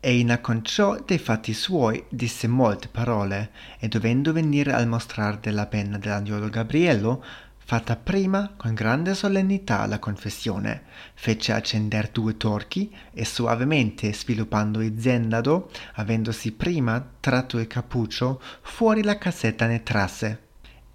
e 0.00 0.18
in 0.18 0.32
acconciò 0.32 1.02
dei 1.02 1.16
fatti 1.16 1.54
suoi 1.54 2.04
disse 2.10 2.46
molte 2.46 2.88
parole. 2.88 3.52
E 3.78 3.88
dovendo 3.88 4.34
venire 4.34 4.74
al 4.74 4.86
mostrar 4.86 5.38
della 5.38 5.64
penna 5.64 5.96
dell'angiolo 5.96 6.50
Gabriello 6.50 7.24
fatta 7.68 7.96
prima 7.96 8.54
con 8.56 8.72
grande 8.72 9.12
solennità 9.12 9.84
la 9.84 9.98
confessione. 9.98 10.84
Fece 11.12 11.52
accender 11.52 12.08
due 12.08 12.38
torchi 12.38 12.90
e 13.12 13.26
suavemente 13.26 14.14
sviluppando 14.14 14.80
il 14.80 14.98
zendado 14.98 15.70
avendosi 15.96 16.52
prima 16.52 17.06
tratto 17.20 17.58
il 17.58 17.66
cappuccio 17.66 18.40
fuori 18.62 19.02
la 19.02 19.18
cassetta 19.18 19.66
ne 19.66 19.82
trasse. 19.82 20.40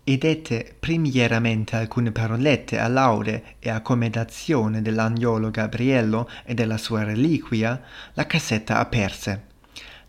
E 0.03 0.17
dette 0.17 0.75
primieramente 0.79 1.75
alcune 1.75 2.11
parolette 2.11 2.79
a 2.79 2.87
laude 2.87 3.57
e 3.59 3.69
accomodazione 3.69 4.81
dell'agnolo 4.81 5.51
Gabriello 5.51 6.27
e 6.43 6.55
della 6.55 6.79
sua 6.79 7.03
reliquia, 7.03 7.79
la 8.13 8.25
cassetta 8.25 8.79
aperse 8.79 9.51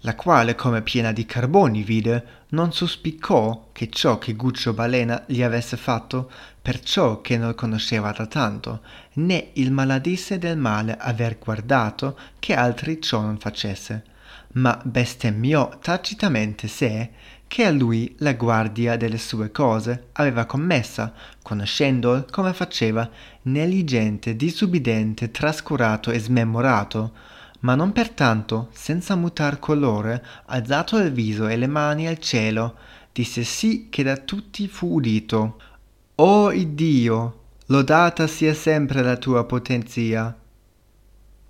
la 0.04 0.14
quale 0.14 0.54
come 0.54 0.82
piena 0.82 1.12
di 1.12 1.24
carboni 1.24 1.82
vide 1.82 2.42
non 2.50 2.72
suspiccò 2.72 3.70
che 3.72 3.88
ciò 3.88 4.18
che 4.18 4.34
Guccio 4.34 4.74
Balena 4.74 5.24
gli 5.26 5.42
avesse 5.42 5.78
fatto 5.78 6.30
perciò 6.64 7.20
che 7.20 7.36
non 7.36 7.54
conosceva 7.54 8.10
da 8.12 8.24
tanto 8.24 8.80
né 9.16 9.50
il 9.56 9.70
maladisse 9.70 10.38
del 10.38 10.56
male 10.56 10.96
aver 10.98 11.36
guardato 11.38 12.18
che 12.38 12.54
altri 12.54 13.02
ciò 13.02 13.20
non 13.20 13.36
facesse 13.36 14.02
ma 14.52 14.80
bestemmiò 14.82 15.76
tacitamente 15.78 16.66
sé 16.66 17.10
che 17.46 17.66
a 17.66 17.70
lui 17.70 18.14
la 18.20 18.32
guardia 18.32 18.96
delle 18.96 19.18
sue 19.18 19.50
cose 19.50 20.06
aveva 20.12 20.46
commessa 20.46 21.12
conoscendo 21.42 22.24
come 22.30 22.54
faceva 22.54 23.10
negligente 23.42 24.34
disubbidente 24.34 25.30
trascurato 25.30 26.10
e 26.12 26.18
smemorato 26.18 27.12
ma 27.60 27.74
non 27.74 27.92
pertanto 27.92 28.70
senza 28.72 29.16
mutar 29.16 29.58
colore 29.58 30.24
alzato 30.46 30.96
il 30.96 31.12
viso 31.12 31.46
e 31.46 31.58
le 31.58 31.66
mani 31.66 32.06
al 32.08 32.18
cielo 32.18 32.76
disse 33.12 33.44
sì 33.44 33.88
che 33.90 34.02
da 34.02 34.16
tutti 34.16 34.66
fu 34.66 34.94
udito 34.94 35.58
o 36.16 36.52
iddio 36.52 37.40
lodata 37.66 38.28
sia 38.28 38.54
sempre 38.54 39.02
la 39.02 39.16
tua 39.16 39.44
potenzia. 39.44 40.36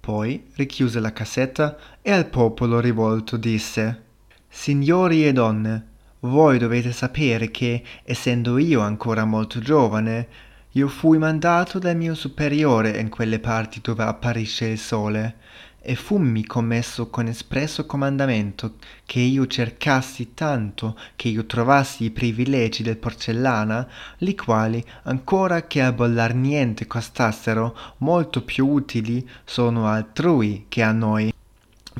Poi 0.01 0.51
richiuse 0.55 1.01
la 1.01 1.13
cassetta 1.13 1.77
e 2.01 2.11
al 2.11 2.27
popolo 2.27 2.81
rivolto 2.81 3.37
disse 3.37 4.03
Signori 4.49 5.27
e 5.27 5.33
donne, 5.35 5.89
voi 6.21 6.57
dovete 6.57 6.93
sapere 6.93 7.51
che, 7.51 7.83
essendo 8.05 8.57
io 8.57 8.81
ancora 8.81 9.27
molto 9.27 9.59
giovane, 9.59 10.29
io 10.71 10.89
fui 10.89 11.19
mandato 11.19 11.79
dal 11.79 11.97
mio 11.97 12.15
superiore 12.15 12.99
in 12.99 13.11
quelle 13.11 13.41
parti 13.41 13.81
dove 13.83 14.05
apparisce 14.05 14.67
il 14.67 14.79
sole, 14.79 15.37
e 15.85 15.95
fummi 15.95 16.47
commesso 16.47 17.11
con 17.11 17.27
espresso 17.27 17.85
comandamento 17.85 18.77
che 19.05 19.21
io 19.21 19.47
cercassi 19.47 20.33
tanto 20.33 20.99
che 21.15 21.29
io 21.29 21.45
trovassi 21.45 22.05
i 22.05 22.11
privilegi 22.11 22.83
del 22.83 22.97
porcellana, 22.97 23.87
li 24.19 24.35
quali, 24.35 24.83
ancora 25.03 25.67
che 25.67 25.83
a 25.83 25.93
bollar 25.93 26.35
niente 26.35 26.87
costassero, 26.87 27.77
molto 27.99 28.43
più 28.43 28.67
utili 28.67 29.29
sono 29.45 29.87
altrui 29.87 30.65
che 30.69 30.83
a 30.83 30.93
noi 30.93 31.34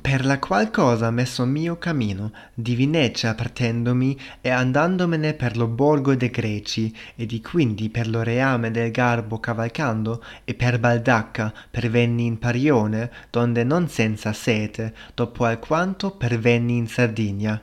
per 0.05 0.27
la 0.27 0.39
qual 0.39 0.71
cosa 0.71 1.11
messo 1.11 1.47
mio 1.47 1.79
cammino 1.79 2.31
di 2.53 2.75
Vinecia 2.75 3.35
partendomi 3.35 4.15
e 4.43 4.51
andandomene 4.51 5.33
per 5.33 5.57
lo 5.57 5.67
borgo 5.67 6.15
de 6.15 6.29
Greci 6.29 6.95
e 7.17 7.25
di 7.25 7.41
quindi 7.41 7.89
per 7.89 8.11
lo 8.11 8.23
reame 8.23 8.71
del 8.71 8.91
Garbo 8.91 9.41
cavalcando 9.41 10.23
e 10.45 10.53
per 10.53 10.79
Baldacca 10.79 11.55
pervenni 11.71 12.27
in 12.27 12.39
Parione 12.39 13.11
donde 13.31 13.65
non 13.65 13.89
senza 13.89 14.35
sete 14.35 14.95
dopo 15.15 15.47
alquanto 15.47 16.11
pervenni 16.11 16.77
in 16.77 16.87
Sardigna 16.87 17.59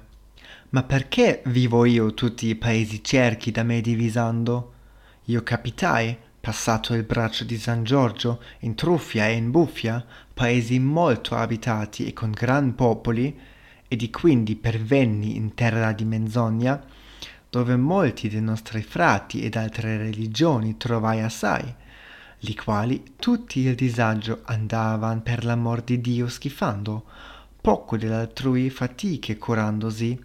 ma 0.69 0.81
perché 0.81 1.43
vivo 1.45 1.85
io 1.85 2.15
tutti 2.15 2.47
i 2.47 2.55
paesi 2.55 3.03
cerchi 3.03 3.51
da 3.51 3.61
me 3.61 3.81
divisando? 3.81 4.73
Io 5.25 5.43
capitai 5.43 6.17
passato 6.41 6.95
il 6.95 7.03
braccio 7.03 7.43
di 7.43 7.55
San 7.55 7.83
Giorgio, 7.83 8.41
in 8.61 8.73
Truffia 8.73 9.27
e 9.27 9.33
in 9.33 9.51
Buffia, 9.51 10.03
paesi 10.33 10.79
molto 10.79 11.35
abitati 11.35 12.05
e 12.05 12.13
con 12.13 12.31
gran 12.31 12.75
popoli, 12.75 13.37
e 13.87 13.95
di 13.95 14.09
quindi 14.09 14.55
pervenni 14.55 15.35
in 15.35 15.53
terra 15.53 15.91
di 15.91 16.05
menzogna, 16.05 16.81
dove 17.49 17.75
molti 17.75 18.29
de 18.29 18.39
nostri 18.39 18.81
frati 18.81 19.43
ed 19.43 19.55
altre 19.55 19.97
religioni 19.97 20.77
trovai 20.77 21.21
assai, 21.21 21.75
li 22.39 22.55
quali 22.55 23.15
tutti 23.17 23.59
il 23.59 23.75
disagio 23.75 24.41
andavan 24.45 25.21
per 25.21 25.43
l'amor 25.43 25.81
di 25.81 25.99
Dio 25.99 26.27
schifando, 26.27 27.03
poco 27.59 27.97
dell'altrui 27.97 28.69
fatiche 28.69 29.37
curandosi, 29.37 30.19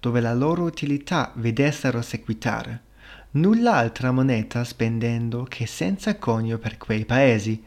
dove 0.00 0.20
la 0.20 0.34
loro 0.34 0.64
utilità 0.64 1.32
vedessero 1.36 2.02
sequitare 2.02 2.90
nulla 3.32 3.76
altra 3.76 4.10
moneta 4.10 4.62
spendendo 4.64 5.44
che 5.44 5.66
senza 5.66 6.18
conio 6.18 6.58
per 6.58 6.76
quei 6.76 7.04
paesi, 7.04 7.62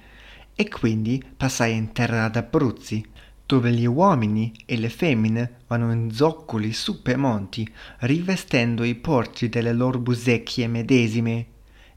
e 0.56 0.70
quindi 0.70 1.22
passai 1.36 1.76
in 1.76 1.92
terra 1.92 2.30
d'Abruzzi, 2.30 3.06
dove 3.46 3.72
gli 3.72 3.86
uomini 3.86 4.54
e 4.66 4.78
le 4.78 4.90
femmine 4.90 5.58
vanno 5.68 5.92
in 5.92 6.12
zoccoli 6.12 6.72
su 6.74 7.02
pe 7.02 7.16
monti, 7.16 7.70
rivestendo 8.00 8.84
i 8.84 8.96
porci 8.96 9.50
delle 9.50 9.74
loro 9.74 10.00
busecchie 10.00 10.68
medesime, 10.68 11.48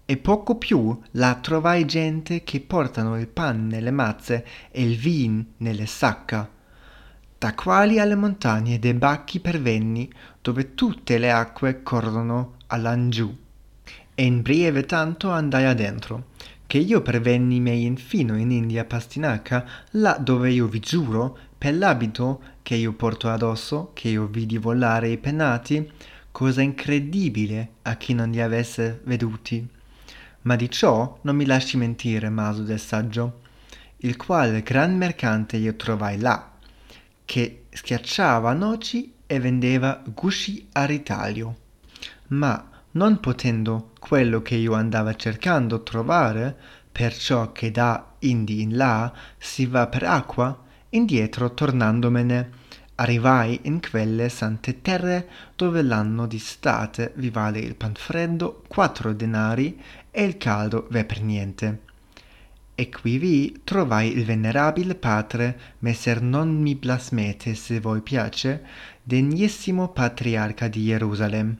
e 0.05 0.17
poco 0.17 0.57
più 0.57 0.99
là 1.13 1.35
trovai 1.35 1.85
gente 1.85 2.43
che 2.43 2.61
portano 2.61 3.19
il 3.19 3.29
pan 3.29 3.67
nelle 3.67 3.91
mazze 3.91 4.47
e 4.71 4.83
il 4.83 4.97
vin 4.97 5.45
nelle 5.59 5.87
sacca, 5.87 6.51
da 7.39 7.55
quali 7.55 8.01
alle 8.01 8.17
montagne 8.17 8.79
de 8.79 8.95
bacchi 8.95 9.39
pervenni, 9.39 10.11
dove 10.43 10.75
tutte 10.75 11.19
le 11.19 11.31
acque 11.31 11.83
corrono 11.83 12.55
all'angiù. 12.69 13.35
E 14.15 14.25
in 14.25 14.43
breve 14.43 14.85
tanto 14.85 15.31
andai 15.31 15.65
adentro 15.65 16.25
che 16.69 16.77
io 16.77 17.01
pervenni 17.01 17.61
mei 17.61 17.87
infino 17.87 18.37
in 18.37 18.51
India 18.51 18.85
Pastinaca, 18.85 19.65
là 19.93 20.19
dove 20.21 20.51
io 20.51 20.67
vi 20.67 20.81
giuro, 20.81 21.39
per 21.57 21.75
l'abito 21.75 22.43
che 22.61 22.75
io 22.75 22.93
porto 22.93 23.31
addosso, 23.31 23.93
che 23.95 24.11
io 24.11 24.27
vidi 24.27 24.59
volare 24.59 25.09
i 25.09 25.17
pennati, 25.17 25.91
cosa 26.31 26.61
incredibile 26.61 27.71
a 27.83 27.97
chi 27.97 28.13
non 28.13 28.31
li 28.31 28.43
avesse 28.43 29.01
veduti. 29.05 29.67
Ma 30.43 30.57
di 30.57 30.71
ciò 30.71 31.19
non 31.23 31.37
mi 31.37 31.47
lasci 31.47 31.79
mentire, 31.79 32.29
Maso 32.29 32.63
del 32.63 32.79
Saggio, 32.79 33.41
il 33.99 34.19
quale 34.19 34.63
gran 34.63 34.95
mercante 34.95 35.57
io 35.57 35.75
trovai 35.75 36.19
là, 36.19 36.53
che 37.25 37.65
schiacciava 37.71 38.53
noci 38.53 39.15
e 39.27 39.41
vendeva 39.41 40.03
gusci 40.13 40.69
a 40.73 40.85
ritaglio. 40.85 41.57
Ma 42.27 42.69
non 42.99 43.21
potendo 43.21 43.93
quello 44.01 44.43
che 44.43 44.57
io 44.57 44.75
andava 44.75 45.15
cercando 45.15 45.85
trovare, 45.85 46.55
perciò 46.91 47.53
che 47.53 47.71
da 47.71 48.15
indi 48.19 48.61
in 48.61 48.77
là 48.77 49.13
si 49.39 49.67
va 49.67 49.87
per 49.87 50.03
acqua, 50.03 50.65
indietro 50.91 51.55
tornandomene, 51.55 52.51
arrivai 52.97 53.61
in 53.63 53.81
quelle 53.81 54.29
sante 54.29 54.83
terre 54.83 55.29
dove 55.55 55.83
l'anno 55.83 56.27
di 56.27 56.41
state 56.41 57.13
vi 57.15 57.31
vale 57.31 57.61
il 57.61 57.77
pan 57.77 57.95
freddo 57.95 58.65
quattro 58.67 59.13
denari 59.13 59.81
e 60.11 60.25
il 60.25 60.37
caldo 60.37 60.89
ve 60.91 61.05
per 61.05 61.23
niente. 61.23 61.83
E 62.75 62.89
qui 62.89 63.19
vi 63.19 63.61
trovai 63.63 64.13
il 64.17 64.25
venerabil 64.25 64.97
padre, 64.97 65.77
messer 65.81 66.21
non 66.21 66.53
mi 66.53 66.75
blasmete 66.75 67.55
se 67.55 67.79
voi 67.79 68.01
piace, 68.01 68.65
degnissimo 69.05 69.89
patriarca 69.89 70.67
di 70.67 70.85
Gerusalem, 70.85 71.57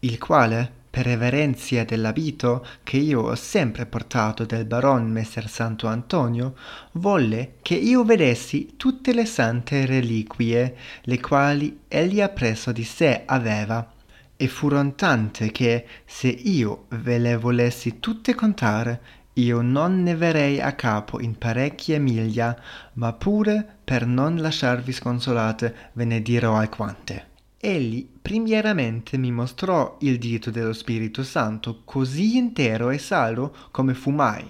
il 0.00 0.18
quale 0.18 0.76
per 0.90 1.04
reverenzia 1.04 1.84
dell'abito 1.84 2.66
che 2.82 2.96
io 2.96 3.22
ho 3.22 3.34
sempre 3.34 3.86
portato 3.86 4.44
del 4.44 4.64
baron 4.64 5.10
messer 5.10 5.48
santo 5.48 5.86
antonio 5.86 6.54
volle 6.92 7.54
che 7.62 7.74
io 7.74 8.04
vedessi 8.04 8.74
tutte 8.76 9.12
le 9.12 9.26
sante 9.26 9.86
reliquie 9.86 10.76
le 11.02 11.20
quali 11.20 11.80
egli 11.88 12.20
appresso 12.20 12.72
di 12.72 12.84
sé 12.84 13.22
aveva. 13.26 13.92
E 14.40 14.46
furon 14.46 14.94
tante 14.94 15.50
che 15.50 15.84
se 16.06 16.28
io 16.28 16.86
ve 16.90 17.18
le 17.18 17.36
volessi 17.36 17.98
tutte 17.98 18.34
contare 18.34 19.00
io 19.38 19.60
non 19.60 20.02
ne 20.02 20.16
verrei 20.16 20.60
a 20.60 20.72
capo 20.72 21.20
in 21.20 21.36
parecchie 21.36 21.98
miglia 21.98 22.56
ma 22.94 23.12
pure 23.12 23.66
per 23.84 24.06
non 24.06 24.36
lasciarvi 24.36 24.92
sconsolate 24.92 25.74
ve 25.92 26.04
ne 26.04 26.22
dirò 26.22 26.56
alquante. 26.56 27.26
Egli 27.60 28.08
primieramente 28.28 29.16
mi 29.16 29.32
mostrò 29.32 29.96
il 30.00 30.18
dito 30.18 30.50
dello 30.50 30.74
Spirito 30.74 31.22
Santo 31.22 31.80
così 31.86 32.36
intero 32.36 32.90
e 32.90 32.98
saldo 32.98 33.56
come 33.70 33.94
fu 33.94 34.10
mai, 34.10 34.44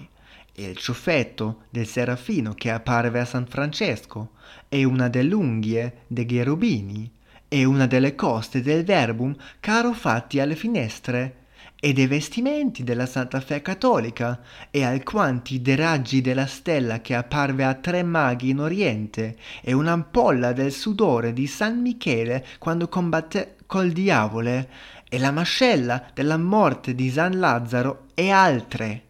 e 0.53 0.65
il 0.65 0.75
ciuffetto 0.75 1.61
del 1.69 1.87
serafino 1.87 2.55
che 2.55 2.71
apparve 2.71 3.21
a 3.21 3.25
San 3.25 3.47
Francesco, 3.47 4.31
e 4.67 4.83
una 4.83 5.07
delle 5.07 5.33
unghie 5.33 5.99
dei 6.07 6.25
cherubini, 6.25 7.09
e 7.47 7.63
una 7.63 7.87
delle 7.87 8.15
coste 8.15 8.61
del 8.61 8.83
verbum 8.83 9.33
caro 9.61 9.93
fatti 9.93 10.41
alle 10.41 10.57
finestre, 10.57 11.45
e 11.79 11.93
dei 11.93 12.07
vestimenti 12.07 12.83
della 12.83 13.05
Santa 13.05 13.39
Fe 13.39 13.61
Cattolica, 13.61 14.41
e 14.71 14.83
alquanti 14.83 15.61
dei 15.61 15.77
raggi 15.77 16.19
della 16.19 16.47
stella 16.47 16.99
che 16.99 17.15
apparve 17.15 17.63
a 17.63 17.75
tre 17.75 18.03
maghi 18.03 18.49
in 18.49 18.59
Oriente, 18.59 19.37
e 19.61 19.71
un'ampolla 19.71 20.51
del 20.51 20.73
sudore 20.73 21.31
di 21.31 21.47
San 21.47 21.79
Michele 21.79 22.45
quando 22.59 22.89
combatté 22.89 23.53
col 23.69 23.91
diavole, 23.91 24.67
e 25.07 25.19
la 25.19 25.29
mascella 25.29 26.09
della 26.11 26.37
morte 26.37 26.95
di 26.95 27.11
San 27.11 27.37
Lazzaro, 27.37 28.07
e 28.15 28.31
altre. 28.31 29.03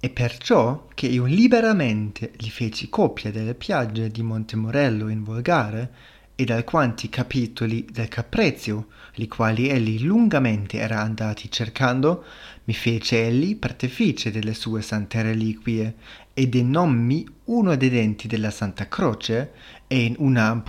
E 0.00 0.10
perciò 0.10 0.88
che 0.92 1.06
io 1.06 1.24
liberamente 1.24 2.32
gli 2.36 2.48
feci 2.48 2.88
copia 2.88 3.30
delle 3.30 3.54
piagge 3.54 4.08
di 4.08 4.22
Montemorello 4.22 5.06
in 5.06 5.22
volgare, 5.22 5.92
ed 6.34 6.50
alquanti 6.50 7.08
capitoli 7.08 7.86
del 7.88 8.08
Caprezio, 8.08 8.88
li 9.14 9.28
quali 9.28 9.68
egli 9.68 10.02
lungamente 10.02 10.78
era 10.78 11.00
andati 11.00 11.48
cercando, 11.48 12.24
mi 12.64 12.74
fece 12.74 13.26
egli 13.26 13.56
partefice 13.56 14.30
delle 14.30 14.54
sue 14.54 14.82
sante 14.82 15.20
reliquie, 15.22 15.94
e 16.34 16.46
denommi 16.46 17.26
uno 17.44 17.76
dei 17.76 17.90
denti 17.90 18.28
della 18.28 18.50
Santa 18.50 18.88
Croce, 18.88 19.52
e 19.86 20.04
in 20.04 20.14
una 20.18 20.62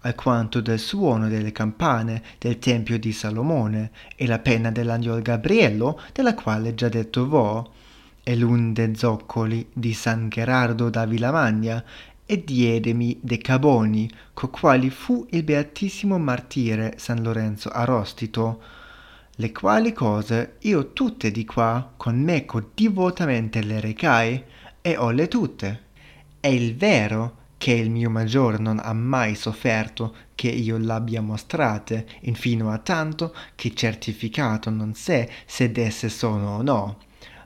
alquanto 0.00 0.60
del 0.60 0.78
suono 0.78 1.28
delle 1.28 1.52
campane 1.52 2.22
del 2.38 2.58
Tempio 2.58 2.98
di 2.98 3.12
Salomone, 3.12 3.90
e 4.14 4.26
la 4.26 4.38
penna 4.38 4.70
dell'Angiol 4.70 5.22
Gabriello, 5.22 6.00
della 6.12 6.34
quale 6.34 6.74
già 6.74 6.88
detto 6.88 7.26
vo', 7.26 7.72
e 8.22 8.36
l'un 8.36 8.72
de 8.72 8.94
zoccoli 8.94 9.66
di 9.72 9.92
San 9.94 10.28
Gerardo 10.28 10.90
da 10.90 11.06
Villamagna, 11.06 11.82
e 12.26 12.44
diedemi 12.44 13.18
de 13.22 13.38
caboni, 13.38 14.10
co 14.34 14.48
quali 14.48 14.90
fu 14.90 15.26
il 15.30 15.44
beatissimo 15.44 16.18
martire 16.18 16.94
San 16.98 17.22
Lorenzo 17.22 17.68
Arostito, 17.70 18.60
le 19.38 19.52
quali 19.52 19.92
cose 19.92 20.56
io 20.60 20.94
tutte 20.94 21.30
di 21.30 21.44
qua 21.44 21.92
con 21.98 22.18
meco 22.18 22.70
divotamente 22.72 23.62
le 23.62 23.80
recai 23.80 24.42
e 24.80 24.96
olle 24.96 25.28
tutte. 25.28 25.84
È 26.40 26.46
il 26.46 26.74
vero 26.74 27.44
che 27.58 27.72
il 27.72 27.90
mio 27.90 28.08
maggior 28.08 28.58
non 28.60 28.80
ha 28.82 28.94
mai 28.94 29.34
sofferto 29.34 30.14
che 30.34 30.48
io 30.48 30.78
l'abbia 30.78 31.20
mostrate, 31.20 32.06
infino 32.20 32.70
a 32.70 32.78
tanto 32.78 33.34
che 33.54 33.74
certificato 33.74 34.70
non 34.70 34.94
sé 34.94 35.28
se 35.44 35.70
desse 35.70 36.08
sono 36.08 36.56
o 36.56 36.62
no 36.62 36.98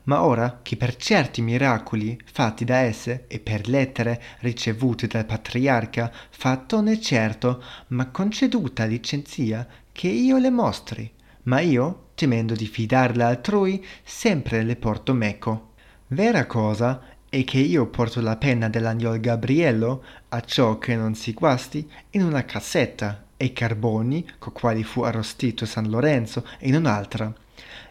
ma 0.05 0.23
ora 0.23 0.61
che 0.63 0.77
per 0.77 0.97
certi 0.97 1.43
miracoli 1.43 2.19
fatti 2.25 2.65
da 2.65 2.79
esse 2.79 3.27
e 3.29 3.39
per 3.39 3.69
lettere 3.69 4.21
ricevute 4.39 5.07
dal 5.07 5.27
patriarca 5.27 6.11
fattone 6.31 6.99
certo 7.01 7.63
ma 7.89 8.07
conceduta 8.07 8.87
licenzia 8.87 9.67
che 9.93 10.09
io 10.09 10.39
le 10.39 10.51
mostri 10.51 11.13
ma 11.45 11.61
io 11.61 12.09
temendo 12.15 12.55
di 12.55 12.67
fidarle 12.67 13.23
altrui 13.23 13.85
sempre 14.03 14.63
le 14.63 14.77
porto 14.77 15.15
meco 15.15 15.69
vera 16.13 16.47
cosa 16.47 17.01
è 17.29 17.45
che 17.45 17.59
io 17.59 17.87
porto 17.87 18.21
la 18.21 18.37
penna 18.37 18.69
dell'agnol 18.69 19.21
Gabriello, 19.21 20.03
a 20.31 20.41
ciò 20.41 20.79
che 20.79 20.97
non 20.97 21.15
si 21.15 21.33
guasti, 21.33 21.89
in 22.11 22.25
una 22.25 22.45
cassetta, 22.45 23.27
e 23.37 23.45
i 23.45 23.53
carboni, 23.53 24.29
co 24.39 24.51
quali 24.51 24.83
fu 24.83 25.03
arrostito 25.03 25.65
San 25.65 25.89
Lorenzo, 25.89 26.45
in 26.63 26.75
un'altra, 26.75 27.33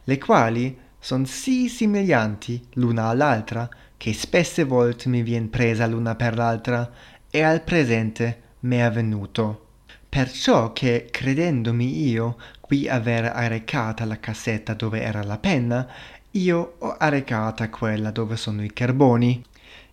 le 0.03 0.17
quali 0.17 0.77
son 0.99 1.25
sì 1.25 1.69
simiglianti 1.69 2.67
l'una 2.73 3.05
all'altra, 3.05 3.69
che 3.95 4.11
spesse 4.13 4.65
volte 4.65 5.07
mi 5.07 5.21
vien 5.21 5.49
presa 5.49 5.87
l'una 5.87 6.15
per 6.15 6.35
l'altra, 6.35 6.91
e 7.29 7.41
al 7.41 7.61
presente 7.61 8.41
m'è 8.59 8.81
avvenuto. 8.81 9.67
Perciò 10.09 10.73
che, 10.73 11.07
credendomi 11.09 12.09
io 12.09 12.35
qui 12.69 12.87
aver 12.87 13.31
arrecata 13.33 14.05
la 14.05 14.19
cassetta 14.19 14.75
dove 14.75 15.01
era 15.01 15.23
la 15.23 15.39
penna, 15.39 15.87
io 16.33 16.75
ho 16.77 16.95
arrecata 16.99 17.67
quella 17.67 18.11
dove 18.11 18.37
sono 18.37 18.63
i 18.63 18.71
carboni, 18.71 19.43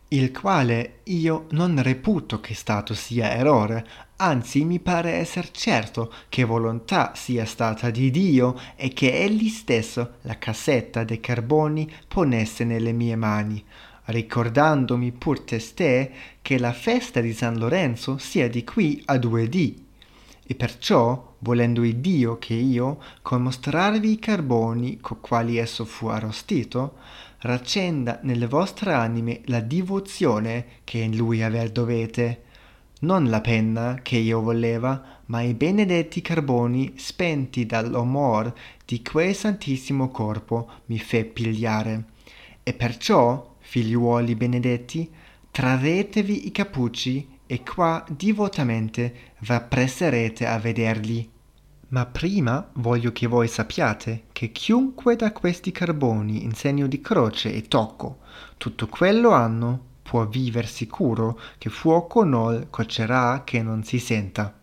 il 0.08 0.30
quale 0.30 0.98
io 1.04 1.46
non 1.52 1.82
reputo 1.82 2.38
che 2.38 2.54
stato 2.54 2.92
sia 2.92 3.32
errore, 3.32 3.86
anzi 4.16 4.66
mi 4.66 4.78
pare 4.78 5.12
esser 5.12 5.50
certo 5.52 6.12
che 6.28 6.44
volontà 6.44 7.12
sia 7.14 7.46
stata 7.46 7.88
di 7.88 8.10
Dio 8.10 8.60
e 8.76 8.90
che 8.90 9.10
egli 9.24 9.48
stesso 9.48 10.16
la 10.20 10.36
cassetta 10.36 11.02
de 11.02 11.18
carboni 11.18 11.90
ponesse 12.06 12.64
nelle 12.64 12.92
mie 12.92 13.16
mani, 13.16 13.64
ricordandomi 14.04 15.12
pur 15.12 15.40
testè 15.40 16.10
che 16.42 16.58
la 16.58 16.74
festa 16.74 17.22
di 17.22 17.32
San 17.32 17.56
Lorenzo 17.56 18.18
sia 18.18 18.50
di 18.50 18.64
qui 18.64 19.00
a 19.06 19.16
due 19.16 19.48
dì 19.48 19.84
e 20.46 20.54
perciò, 20.54 21.34
volendo 21.40 21.82
Dio 21.82 22.38
che 22.38 22.54
io, 22.54 22.98
con 23.20 23.42
mostrarvi 23.42 24.12
i 24.12 24.18
carboni 24.18 24.98
co 25.00 25.16
quali 25.16 25.56
esso 25.56 25.84
fu 25.84 26.06
arrostito, 26.06 26.94
raccenda 27.40 28.20
nelle 28.22 28.46
vostre 28.46 28.92
anime 28.92 29.40
la 29.46 29.60
divozione 29.60 30.66
che 30.84 30.98
in 30.98 31.16
lui 31.16 31.42
aver 31.42 31.70
dovete, 31.70 32.44
non 33.00 33.28
la 33.28 33.40
penna 33.40 33.98
che 34.02 34.16
io 34.16 34.40
voleva, 34.40 35.20
ma 35.26 35.42
i 35.42 35.54
benedetti 35.54 36.22
carboni 36.22 36.92
spenti 36.96 37.66
dall'omor 37.66 38.54
di 38.84 39.02
quel 39.02 39.34
santissimo 39.34 40.08
corpo 40.08 40.70
mi 40.86 40.98
fe 40.98 41.24
pigliare. 41.24 42.04
E 42.62 42.72
perciò, 42.72 43.56
figliuoli 43.58 44.34
benedetti, 44.36 45.10
traretevi 45.50 46.46
i 46.46 46.52
cappucci 46.52 47.34
e 47.46 47.62
qua 47.62 48.04
divotamente 48.08 49.34
v'appresserete 49.40 50.46
a 50.46 50.58
vederli. 50.58 51.30
Ma 51.88 52.04
prima 52.06 52.68
voglio 52.74 53.12
che 53.12 53.26
voi 53.26 53.46
sappiate 53.46 54.24
che 54.32 54.50
chiunque 54.50 55.14
da 55.14 55.32
questi 55.32 55.70
carboni 55.70 56.42
in 56.42 56.52
segno 56.52 56.86
di 56.86 57.00
croce 57.00 57.54
e 57.54 57.62
tocco 57.68 58.18
tutto 58.56 58.88
quello 58.88 59.30
hanno 59.30 59.94
può 60.02 60.26
viver 60.26 60.66
sicuro 60.66 61.38
che 61.58 61.68
fuoco 61.68 62.24
nol 62.24 62.68
cocerà 62.70 63.42
che 63.44 63.62
non 63.62 63.82
si 63.82 63.98
senta. 63.98 64.54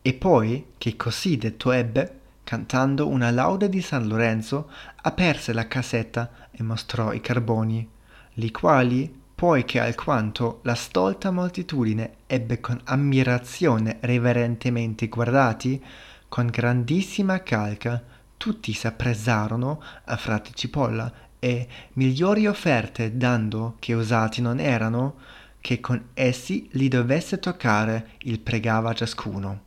E 0.00 0.14
poi, 0.14 0.72
che 0.78 0.96
così 0.96 1.36
detto 1.36 1.70
ebbe, 1.70 2.20
cantando 2.44 3.08
una 3.08 3.30
laude 3.30 3.68
di 3.68 3.82
San 3.82 4.06
Lorenzo, 4.06 4.70
aperse 5.02 5.52
la 5.52 5.66
cassetta 5.66 6.48
e 6.50 6.62
mostrò 6.62 7.12
i 7.12 7.20
carboni, 7.20 7.86
li 8.34 8.50
quali 8.50 9.22
poi 9.36 9.66
che 9.66 9.78
alquanto 9.78 10.60
la 10.62 10.74
stolta 10.74 11.30
moltitudine 11.30 12.14
ebbe 12.26 12.58
con 12.58 12.80
ammirazione 12.84 13.98
reverentemente 14.00 15.08
guardati, 15.08 15.84
con 16.26 16.46
grandissima 16.46 17.42
calca 17.42 18.02
tutti 18.38 18.72
s'appresarono 18.72 19.82
a 20.04 20.16
frate 20.16 20.52
Cipolla 20.54 21.12
e 21.38 21.68
migliori 21.92 22.46
offerte 22.46 23.18
dando 23.18 23.76
che 23.78 23.92
usati 23.92 24.40
non 24.40 24.58
erano, 24.58 25.16
che 25.60 25.80
con 25.80 26.02
essi 26.14 26.70
li 26.72 26.88
dovesse 26.88 27.38
toccare 27.38 28.12
il 28.20 28.40
pregava 28.40 28.94
ciascuno. 28.94 29.60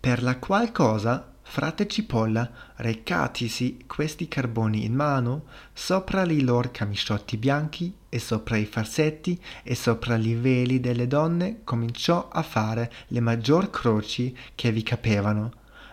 Per 0.00 0.20
la 0.20 0.36
qual 0.38 0.72
cosa 0.72 1.32
frate 1.56 1.86
Cipolla, 1.86 2.50
recatisi 2.74 3.78
questi 3.86 4.28
carboni 4.28 4.84
in 4.84 4.92
mano, 4.92 5.44
sopra 5.72 6.22
li 6.22 6.42
lor 6.42 6.70
camisciotti 6.70 7.38
bianchi 7.38 7.96
e 8.10 8.18
sopra 8.18 8.58
i 8.58 8.66
farsetti 8.66 9.42
e 9.62 9.74
sopra 9.74 10.16
li 10.16 10.34
veli 10.34 10.80
delle 10.80 11.06
donne 11.06 11.60
cominciò 11.64 12.28
a 12.30 12.42
fare 12.42 12.92
le 13.06 13.20
maggior 13.20 13.70
croci 13.70 14.36
che 14.54 14.70
vi 14.70 14.82
capevano, 14.82 15.50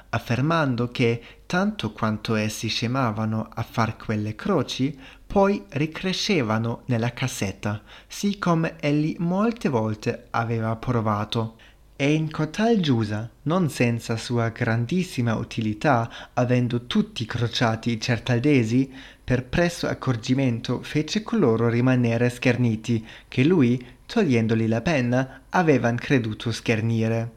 affermando 0.09 0.89
che 0.89 1.23
tanto 1.45 1.93
quanto 1.93 2.35
essi 2.35 2.67
scemavano 2.67 3.47
a 3.53 3.63
far 3.63 3.95
quelle 3.95 4.35
croci, 4.35 4.99
poi 5.25 5.63
ricrescevano 5.69 6.81
nella 6.87 7.13
cassetta, 7.13 7.81
sì 8.05 8.37
come 8.37 8.75
egli 8.81 9.15
molte 9.19 9.69
volte 9.69 10.27
aveva 10.31 10.75
provato 10.75 11.55
e 12.03 12.11
in 12.11 12.29
cotal 12.29 12.81
giusa, 12.81 13.29
non 13.43 13.69
senza 13.69 14.17
sua 14.17 14.49
grandissima 14.49 15.35
utilità, 15.35 16.29
avendo 16.33 16.85
tutti 16.85 17.25
crociati 17.25 17.91
i 17.91 18.01
certaldesi, 18.01 18.91
per 19.23 19.45
presso 19.45 19.87
accorgimento 19.87 20.81
fece 20.81 21.23
coloro 21.23 21.69
rimanere 21.69 22.29
scherniti, 22.29 23.07
che 23.29 23.45
lui, 23.45 23.81
togliendoli 24.05 24.67
la 24.67 24.81
penna, 24.81 25.43
avevan 25.47 25.95
creduto 25.95 26.51
schernire. 26.51 27.31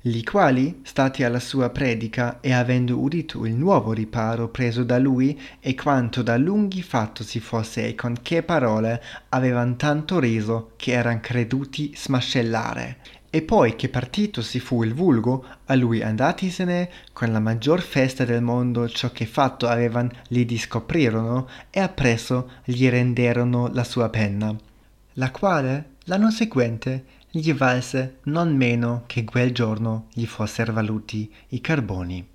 Li 0.00 0.24
quali, 0.24 0.80
stati 0.82 1.22
alla 1.22 1.38
sua 1.38 1.70
predica 1.70 2.40
e 2.40 2.52
avendo 2.52 2.98
udito 2.98 3.46
il 3.46 3.54
nuovo 3.54 3.92
riparo 3.92 4.48
preso 4.48 4.82
da 4.82 4.98
lui 4.98 5.40
e 5.60 5.76
quanto 5.76 6.22
da 6.22 6.36
lunghi 6.36 6.82
fatto 6.82 7.22
si 7.22 7.38
fosse 7.38 7.86
e 7.86 7.94
con 7.94 8.16
che 8.20 8.42
parole, 8.42 9.00
avevan 9.28 9.76
tanto 9.76 10.18
riso 10.18 10.72
che 10.74 10.90
eran 10.90 11.20
creduti 11.20 11.92
smascellare 11.94 13.20
e 13.34 13.40
poi 13.40 13.76
che 13.76 13.88
partito 13.88 14.42
si 14.42 14.60
fu 14.60 14.82
il 14.82 14.92
vulgo, 14.92 15.42
a 15.64 15.74
lui 15.74 16.02
andatisene, 16.02 16.90
con 17.14 17.32
la 17.32 17.40
maggior 17.40 17.80
festa 17.80 18.26
del 18.26 18.42
mondo 18.42 18.86
ciò 18.90 19.10
che 19.10 19.24
fatto 19.24 19.68
avevan 19.68 20.10
li 20.28 20.44
discoprirono 20.44 21.48
e 21.70 21.80
appresso 21.80 22.50
gli 22.62 22.86
renderono 22.90 23.68
la 23.68 23.84
sua 23.84 24.10
penna, 24.10 24.54
la 25.14 25.30
quale 25.30 25.92
l'anno 26.04 26.30
seguente 26.30 27.04
gli 27.30 27.54
valse 27.54 28.18
non 28.24 28.54
meno 28.54 29.04
che 29.06 29.24
quel 29.24 29.54
giorno 29.54 30.08
gli 30.12 30.26
fosser 30.26 30.70
valuti 30.70 31.32
i 31.48 31.60
carboni. 31.62 32.31